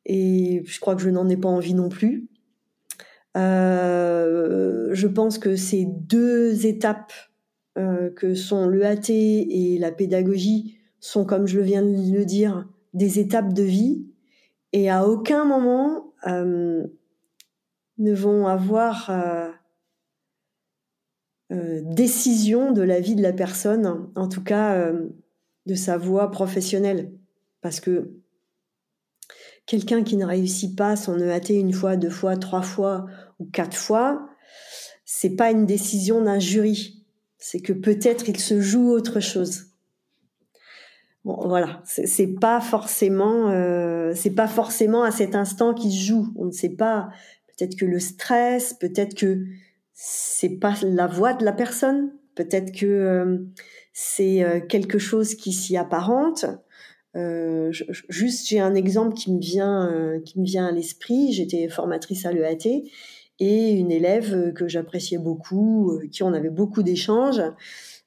Et 0.06 0.64
je 0.66 0.80
crois 0.80 0.96
que 0.96 1.02
je 1.02 1.10
n'en 1.10 1.28
ai 1.28 1.38
pas 1.38 1.50
envie 1.50 1.74
non 1.74 1.90
plus. 1.90 2.30
je 3.36 5.08
pense 5.08 5.38
que 5.38 5.56
ces 5.56 5.86
deux 5.86 6.66
étapes 6.66 7.12
que 7.76 8.36
sont 8.36 8.68
le 8.68 8.86
AT 8.86 9.10
et 9.10 9.78
la 9.80 9.92
pédagogie 9.92 10.78
sont, 11.00 11.26
comme 11.26 11.48
je 11.48 11.60
viens 11.60 11.82
de 11.82 12.14
le 12.18 12.24
dire, 12.24 12.68
des 12.94 13.20
étapes 13.20 13.54
de 13.54 13.64
vie. 13.64 14.06
Et 14.74 14.90
à 14.90 15.08
aucun 15.08 15.46
moment 15.46 16.14
euh, 16.28 16.86
ne 17.98 18.14
vont 18.14 18.48
avoir 18.48 19.10
euh, 19.10 19.14
euh, 19.14 19.52
décision 21.52 22.72
de 22.72 22.82
la 22.82 23.00
vie 23.00 23.16
de 23.16 23.22
la 23.22 23.34
personne, 23.34 24.10
en 24.16 24.28
tout 24.28 24.44
cas 24.44 24.92
de 25.66 25.76
sa 25.76 25.98
voie 25.98 26.32
professionnelle. 26.32 27.12
Parce 27.62 27.80
que 27.80 28.12
quelqu'un 29.66 30.04
qui 30.04 30.18
ne 30.18 30.26
réussit 30.26 30.76
pas 30.76 30.96
son 30.96 31.20
EAT 31.20 31.50
une 31.50 31.74
fois, 31.74 31.96
deux 31.96 32.10
fois, 32.10 32.38
trois 32.38 32.62
fois 32.62 33.06
ou 33.40 33.46
quatre 33.46 33.78
fois, 33.78 34.30
c'est 35.06 35.36
pas 35.36 35.52
une 35.52 35.66
décision 35.66 36.22
d'un 36.22 36.40
jury. 36.40 37.06
C'est 37.38 37.60
que 37.60 37.74
peut-être 37.74 38.30
il 38.30 38.40
se 38.40 38.60
joue 38.62 38.90
autre 38.90 39.20
chose. 39.20 39.68
Bon, 41.24 41.48
voilà, 41.48 41.82
c'est 41.86 42.36
pas 42.40 42.62
forcément, 42.62 43.50
euh, 43.50 44.14
c'est 44.16 44.36
pas 44.36 44.48
forcément 44.48 45.02
à 45.02 45.12
cet 45.12 45.34
instant 45.34 45.74
qui 45.74 45.92
se 45.92 46.06
joue. 46.06 46.28
On 46.36 46.46
ne 46.46 46.52
sait 46.52 46.70
pas. 46.70 47.10
Peut-être 47.48 47.76
que 47.76 47.86
le 47.86 48.00
stress, 48.00 48.76
peut-être 48.76 49.16
que 49.16 49.44
c'est 49.96 50.60
pas 50.60 50.76
la 50.84 51.08
voix 51.08 51.34
de 51.34 51.46
la 51.46 51.54
personne, 51.54 52.12
peut-être 52.36 52.78
que 52.78 52.86
euh, 52.86 53.38
c'est 53.94 54.44
euh, 54.44 54.60
quelque 54.60 55.00
chose 55.00 55.36
qui 55.36 55.54
s'y 55.54 55.78
apparente. 55.78 56.46
Euh, 57.16 57.72
juste, 58.10 58.48
j'ai 58.48 58.60
un 58.60 58.76
exemple 58.76 59.16
qui 59.16 59.32
me 59.32 59.40
vient, 59.40 60.20
qui 60.26 60.38
me 60.38 60.46
vient 60.46 60.68
à 60.68 60.72
l'esprit. 60.72 61.32
J'étais 61.32 61.70
formatrice 61.70 62.26
à 62.26 62.34
l'EAT 62.34 62.84
et 63.40 63.72
une 63.72 63.92
élève 63.92 64.52
que 64.54 64.68
j'appréciais 64.68 65.18
beaucoup, 65.18 65.98
qui 66.12 66.24
on 66.24 66.34
avait 66.34 66.50
beaucoup 66.50 66.84
d'échanges, 66.84 67.42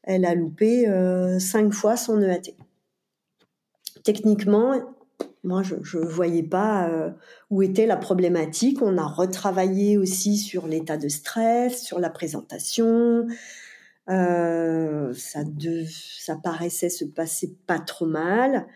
elle 0.03 0.27
a 0.27 0.35
loupé 0.35 0.87
cinq 1.39 1.73
fois 1.73 1.97
son 1.97 2.21
EAT 2.21 2.55
techniquement, 4.09 4.75
moi, 5.45 5.63
je 5.63 5.99
ne 5.99 6.05
voyais 6.05 6.43
pas 6.43 6.89
euh, 6.89 7.11
où 7.51 7.63
était 7.63 7.87
la 7.87 7.97
problématique. 7.97 8.83
On 8.83 8.99
a 8.99 9.07
retravaillé 9.07 9.97
aussi 9.97 10.37
sur 10.37 10.67
l'état 10.67 10.97
de 10.97 11.09
stress, 11.09 11.83
sur 11.83 12.01
la 12.01 12.11
présentation. 12.11 13.27
Euh, 14.09 15.13
ça, 15.15 15.41
ça 16.19 16.37
paraissait 16.37 16.89
se 16.89 17.05
passer 17.05 17.55
pas 17.67 17.79
trop 17.79 18.07
mal. 18.07 18.67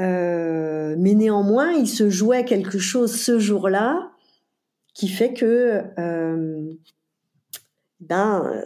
Euh, 0.00 0.96
mais 0.98 1.14
néanmoins, 1.14 1.72
il 1.72 1.88
se 1.88 2.10
jouait 2.10 2.44
quelque 2.44 2.78
chose 2.78 3.14
ce 3.18 3.38
jour-là 3.38 4.12
qui 4.92 5.08
fait 5.08 5.32
que 5.32 5.82
ben, 8.00 8.62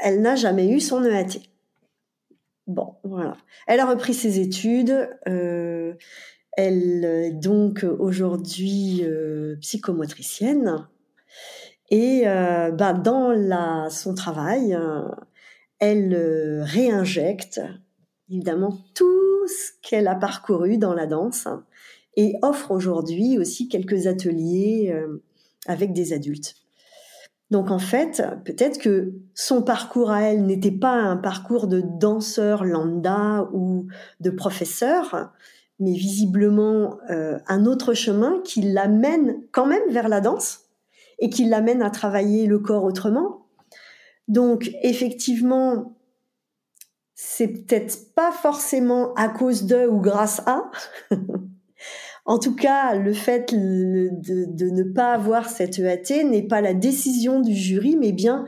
elle 0.00 0.20
n'a 0.20 0.36
jamais 0.36 0.68
eu 0.68 0.80
son 0.80 1.04
EAT. 1.04 1.40
Bon, 2.66 2.94
voilà. 3.04 3.36
Elle 3.66 3.80
a 3.80 3.86
repris 3.86 4.14
ses 4.14 4.40
études. 4.40 5.08
Elle 6.56 7.04
est 7.04 7.32
donc 7.32 7.84
aujourd'hui 7.98 9.02
euh, 9.04 9.56
psychomotricienne. 9.60 10.86
Et 11.90 12.22
euh, 12.26 12.70
bah, 12.70 12.92
dans 12.92 13.90
son 13.90 14.14
travail, 14.14 14.76
elle 15.78 16.62
réinjecte 16.62 17.60
évidemment 18.30 18.78
tout 18.94 19.46
ce 19.46 19.72
qu'elle 19.82 20.08
a 20.08 20.14
parcouru 20.14 20.78
dans 20.78 20.94
la 20.94 21.06
danse 21.06 21.46
et 22.16 22.34
offre 22.42 22.70
aujourd'hui 22.70 23.38
aussi 23.38 23.68
quelques 23.68 24.06
ateliers 24.06 24.94
avec 25.66 25.92
des 25.92 26.14
adultes. 26.14 26.54
Donc 27.50 27.70
en 27.70 27.78
fait, 27.78 28.22
peut-être 28.44 28.78
que 28.78 29.12
son 29.34 29.62
parcours 29.62 30.10
à 30.10 30.22
elle 30.22 30.46
n'était 30.46 30.72
pas 30.72 30.94
un 30.94 31.16
parcours 31.16 31.66
de 31.66 31.82
danseur 31.84 32.64
lambda 32.64 33.48
ou 33.52 33.86
de 34.20 34.30
professeur, 34.30 35.32
mais 35.78 35.92
visiblement 35.92 36.98
euh, 37.10 37.38
un 37.46 37.66
autre 37.66 37.94
chemin 37.94 38.40
qui 38.44 38.62
l'amène 38.62 39.42
quand 39.52 39.66
même 39.66 39.82
vers 39.90 40.08
la 40.08 40.20
danse 40.20 40.70
et 41.18 41.30
qui 41.30 41.44
l'amène 41.44 41.82
à 41.82 41.90
travailler 41.90 42.46
le 42.46 42.58
corps 42.58 42.84
autrement. 42.84 43.46
Donc 44.28 44.70
effectivement, 44.82 45.96
c'est 47.14 47.48
peut-être 47.48 48.14
pas 48.14 48.32
forcément 48.32 49.14
à 49.14 49.28
cause 49.28 49.64
de 49.64 49.86
ou 49.86 50.00
grâce 50.00 50.42
à, 50.46 50.70
En 52.26 52.38
tout 52.38 52.54
cas, 52.54 52.94
le 52.94 53.12
fait 53.12 53.52
de, 53.52 54.70
ne 54.70 54.82
pas 54.82 55.12
avoir 55.12 55.48
cette 55.48 55.78
EAT 55.78 56.24
n'est 56.24 56.46
pas 56.46 56.62
la 56.62 56.72
décision 56.72 57.40
du 57.40 57.54
jury, 57.54 57.96
mais 57.96 58.12
bien 58.12 58.46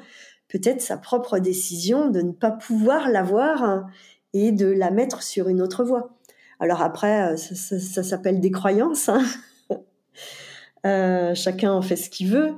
peut-être 0.49 0.81
sa 0.81 0.97
propre 0.97 1.39
décision 1.39 2.09
de 2.09 2.22
ne 2.22 2.33
pas 2.33 2.53
pouvoir 2.53 3.11
l'avoir 3.11 3.87
et 4.33 4.53
de 4.53 4.66
la 4.66 4.91
mettre 4.91 5.22
sur 5.22 5.49
une 5.49 5.61
autre 5.61 5.85
voie. 5.85 6.16
Alors 6.61 6.82
après, 6.82 7.32
euh, 7.32 7.36
ça, 7.36 8.02
s'appelle 8.02 8.40
des 8.40 8.50
croyances. 8.50 9.09
Hein. 9.09 9.22
Euh, 10.84 11.34
chacun 11.34 11.72
en 11.72 11.82
fait 11.82 11.96
ce 11.96 12.09
qu'il 12.09 12.28
veut. 12.30 12.54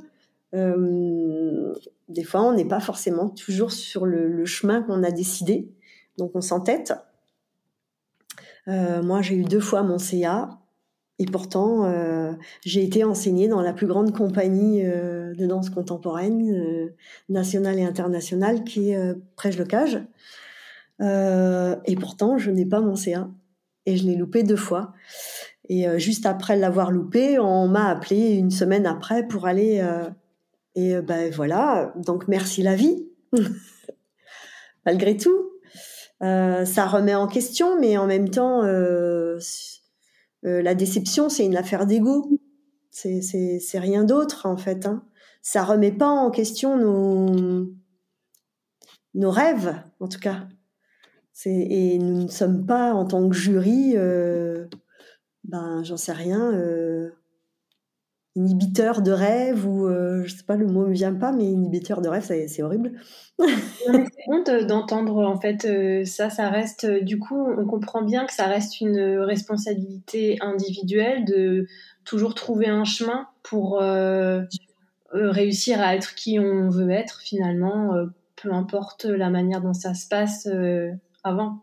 des 0.53 2.25
fois, 2.25 2.43
on 2.43 2.53
n'est 2.53 2.67
pas 2.67 2.79
forcément 2.79 3.31
toujours 3.31 3.73
sur 3.73 4.05
le, 4.05 4.45
chemin 4.45 4.83
qu'on 4.83 5.03
a 5.03 5.11
décidé, 5.11 5.73
donc 6.19 6.33
on 6.35 6.43
s'entête. 6.43 6.93
moi, 8.67 9.23
j'ai 9.23 9.35
eu 9.35 9.45
deux 9.45 9.61
fois 9.61 9.83
mon 9.83 9.99
CA. 9.99 10.59
Et 11.21 11.27
pourtant, 11.27 11.85
euh, 11.85 12.33
j'ai 12.65 12.85
été 12.85 13.03
enseignée 13.03 13.49
dans 13.49 13.61
la 13.61 13.73
plus 13.73 13.89
grande 13.89 14.17
compagnie 14.17 14.83
euh, 14.85 15.35
de 15.35 15.47
danse 15.47 15.69
contemporaine, 15.69 16.49
euh, 16.49 16.95
nationale 17.29 17.79
et 17.79 17.85
internationale, 17.85 18.63
qui 18.63 18.91
est 18.91 19.15
Prège 19.35 19.59
le 19.59 19.65
Cage. 19.65 20.01
et 21.01 21.97
pourtant, 21.97 22.39
je 22.39 22.51
n'ai 22.51 22.67
pas 22.67 22.81
mon 22.81 22.95
CA. 22.95 23.29
Et 23.89 23.97
je 23.97 24.05
l'ai 24.05 24.17
loupé 24.17 24.43
deux 24.43 24.57
fois. 24.57 24.93
Et 25.69 25.87
juste 25.99 26.27
après 26.27 26.57
l'avoir 26.57 26.91
loupé, 26.91 27.39
on 27.39 27.69
m'a 27.69 27.89
appelé 27.89 28.33
une 28.33 28.51
semaine 28.51 28.87
après 28.87 29.27
pour 29.27 29.47
aller. 29.47 29.87
et 30.75 31.01
ben 31.01 31.31
voilà, 31.31 31.93
donc 31.97 32.29
merci 32.29 32.63
la 32.63 32.75
vie. 32.75 33.07
Malgré 34.87 35.17
tout, 35.17 35.51
ça 36.21 36.87
remet 36.87 37.15
en 37.15 37.27
question, 37.29 37.79
mais 37.79 37.99
en 37.99 38.07
même 38.07 38.31
temps 38.31 38.63
euh, 40.45 40.63
la 40.63 40.75
déception, 40.75 41.29
c'est 41.29 41.45
une 41.45 41.57
affaire 41.57 41.87
d'ego. 41.87 42.29
C'est 42.91 43.79
rien 43.79 44.05
d'autre, 44.05 44.47
en 44.47 44.57
fait. 44.57 44.87
Hein. 44.87 45.05
Ça 45.43 45.65
remet 45.65 45.93
pas 45.93 46.09
en 46.09 46.31
question 46.31 46.77
nos, 46.77 47.71
nos 49.15 49.31
rêves, 49.31 49.75
en 50.01 50.09
tout 50.09 50.19
cas. 50.19 50.49
Et 51.47 51.99
nous 51.99 52.25
ne 52.25 52.29
sommes 52.29 52.67
pas, 52.67 52.93
en 52.95 53.05
tant 53.07 53.29
que 53.29 53.35
jury, 53.35 53.93
euh, 53.97 54.67
ben, 55.45 55.83
j'en 55.85 55.97
sais 55.97 56.13
rien, 56.13 56.53
euh, 56.53 57.11
inhibiteur 58.39 59.03
de 59.03 59.11
rêve 59.11 59.67
ou 59.67 59.87
euh, 59.87 60.23
je 60.25 60.37
sais 60.37 60.45
pas 60.45 60.57
le 60.57 60.67
mot 60.67 60.87
me 60.87 60.93
vient 60.93 61.15
pas 61.15 61.33
mais 61.33 61.45
inhibiteur 61.45 62.01
de 62.01 62.09
rêve 62.09 62.23
c'est 62.25 62.63
horrible. 62.63 62.93
C'est 63.39 64.29
honte 64.29 64.51
d'entendre 64.67 65.27
en 65.27 65.41
fait 65.41 65.65
euh, 65.65 66.05
ça 66.05 66.31
ça 66.31 66.49
reste 66.49 66.87
du 66.87 67.19
coup 67.19 67.49
on 67.57 67.67
comprend 67.67 68.03
bien 68.03 68.27
que 68.27 68.33
ça 68.33 68.47
reste 68.47 68.81
une 68.81 69.19
responsabilité 69.19 70.39
individuelle 70.41 71.25
de 71.25 71.67
toujours 72.05 72.35
trouver 72.35 72.69
un 72.69 72.85
chemin 72.85 73.27
pour 73.43 73.83
euh, 73.83 74.43
réussir 75.13 75.81
à 75.81 75.97
être 75.97 76.15
qui 76.15 76.39
on 76.39 76.69
veut 76.69 76.91
être 76.91 77.21
finalement 77.21 77.95
peu 78.37 78.53
importe 78.53 79.05
la 79.07 79.31
manière 79.31 79.63
dont 79.63 79.75
ça 79.75 79.95
se 79.95 80.07
passe 80.07 80.49
avant. 81.25 81.63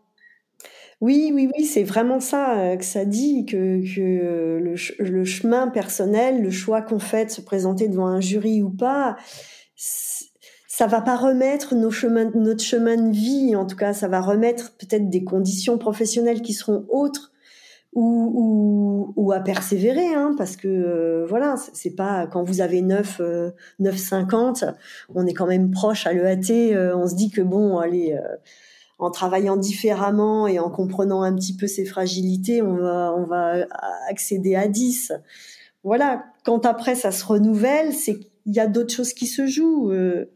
Oui, 1.02 1.30
oui, 1.34 1.50
oui, 1.54 1.66
c'est 1.66 1.82
vraiment 1.82 2.20
ça 2.20 2.58
euh, 2.58 2.76
que 2.76 2.84
ça 2.84 3.04
dit, 3.04 3.44
que, 3.44 3.82
euh, 3.98 4.58
le, 4.98 5.24
chemin 5.24 5.68
personnel, 5.68 6.42
le 6.42 6.50
choix 6.50 6.80
qu'on 6.80 6.98
fait 6.98 7.26
de 7.26 7.30
se 7.30 7.42
présenter 7.42 7.88
devant 7.88 8.06
un 8.06 8.20
jury 8.20 8.62
ou 8.62 8.70
pas, 8.70 9.16
ça 9.76 10.86
va 10.86 11.02
pas 11.02 11.16
remettre 11.16 11.74
nos 11.74 11.90
chemins, 11.90 12.30
notre 12.34 12.64
chemin 12.64 12.96
de 12.96 13.14
vie, 13.14 13.54
en 13.56 13.66
tout 13.66 13.76
cas, 13.76 13.92
ça 13.92 14.08
va 14.08 14.22
remettre 14.22 14.74
peut-être 14.78 15.10
des 15.10 15.22
conditions 15.22 15.76
professionnelles 15.76 16.40
qui 16.40 16.54
seront 16.54 16.86
autres 16.88 17.32
ou, 17.92 19.32
à 19.34 19.40
persévérer, 19.40 20.14
hein, 20.14 20.34
parce 20.36 20.56
que 20.56 20.68
euh, 20.68 21.26
voilà, 21.26 21.56
c'est 21.72 21.94
pas 21.94 22.26
quand 22.26 22.42
vous 22.42 22.60
avez 22.60 22.82
9, 22.82 23.20
euh, 23.20 23.50
9,50, 23.80 24.74
on 25.14 25.26
est 25.26 25.32
quand 25.32 25.46
même 25.46 25.70
proche 25.70 26.06
à 26.06 26.12
l'EAT, 26.12 26.74
on 26.94 27.06
se 27.06 27.14
dit 27.14 27.30
que 27.30 27.40
bon, 27.42 27.78
allez 27.78 28.18
en 28.98 29.10
travaillant 29.10 29.56
différemment 29.56 30.46
et 30.46 30.58
en 30.58 30.70
comprenant 30.70 31.22
un 31.22 31.34
petit 31.34 31.54
peu 31.54 31.66
ses 31.66 31.84
fragilités, 31.84 32.62
on 32.62 32.76
va, 32.76 33.14
va 33.28 33.66
accéder 34.08 34.54
à 34.54 34.68
10. 34.68 35.12
Voilà. 35.86 36.24
Quand 36.44 36.66
après 36.66 36.96
ça 36.96 37.12
se 37.12 37.24
renouvelle, 37.24 37.92
c'est 37.92 38.18
qu'il 38.18 38.30
y 38.46 38.58
a 38.58 38.66
d'autres 38.66 38.92
choses 38.92 39.12
qui 39.12 39.26
se 39.26 39.46
jouent. 39.46 39.92
Euh, 39.92 40.26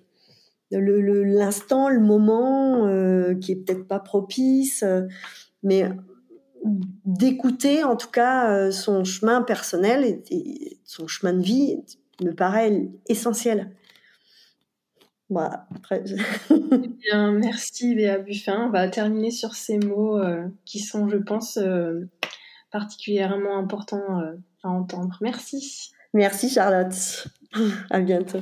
l'instant, 0.70 1.88
le, 1.88 1.98
moment 1.98 2.86
euh, 2.86 3.34
qui 3.34 3.52
est 3.52 3.56
peut-être 3.56 3.88
pas 3.88 3.98
propice, 3.98 4.84
euh, 4.84 5.08
mais 5.64 5.90
d'écouter 7.04 7.82
en 7.82 7.96
tout 7.96 8.10
cas 8.10 8.70
son 8.70 9.02
chemin 9.02 9.42
personnel 9.42 10.22
et, 10.30 10.78
son 10.84 11.08
chemin 11.08 11.32
de 11.32 11.42
vie 11.42 11.78
me 12.22 12.32
paraît 12.32 12.88
essentiel. 13.08 13.70
Voilà. 15.30 15.68
bien, 16.98 17.32
merci 17.32 17.94
Béa 17.94 18.18
Buffin. 18.18 18.66
On 18.66 18.70
va 18.70 18.88
terminer 18.88 19.30
sur 19.30 19.54
ces 19.54 19.78
mots 19.78 20.18
euh, 20.18 20.46
qui 20.64 20.80
sont, 20.80 21.08
je 21.08 21.16
pense, 21.16 21.56
euh, 21.56 22.08
particulièrement 22.72 23.56
importants 23.56 24.20
euh, 24.20 24.32
à 24.64 24.68
entendre. 24.68 25.16
Merci. 25.20 25.92
Merci 26.12 26.50
Charlotte. 26.50 27.28
À 27.90 28.00
bientôt. 28.00 28.40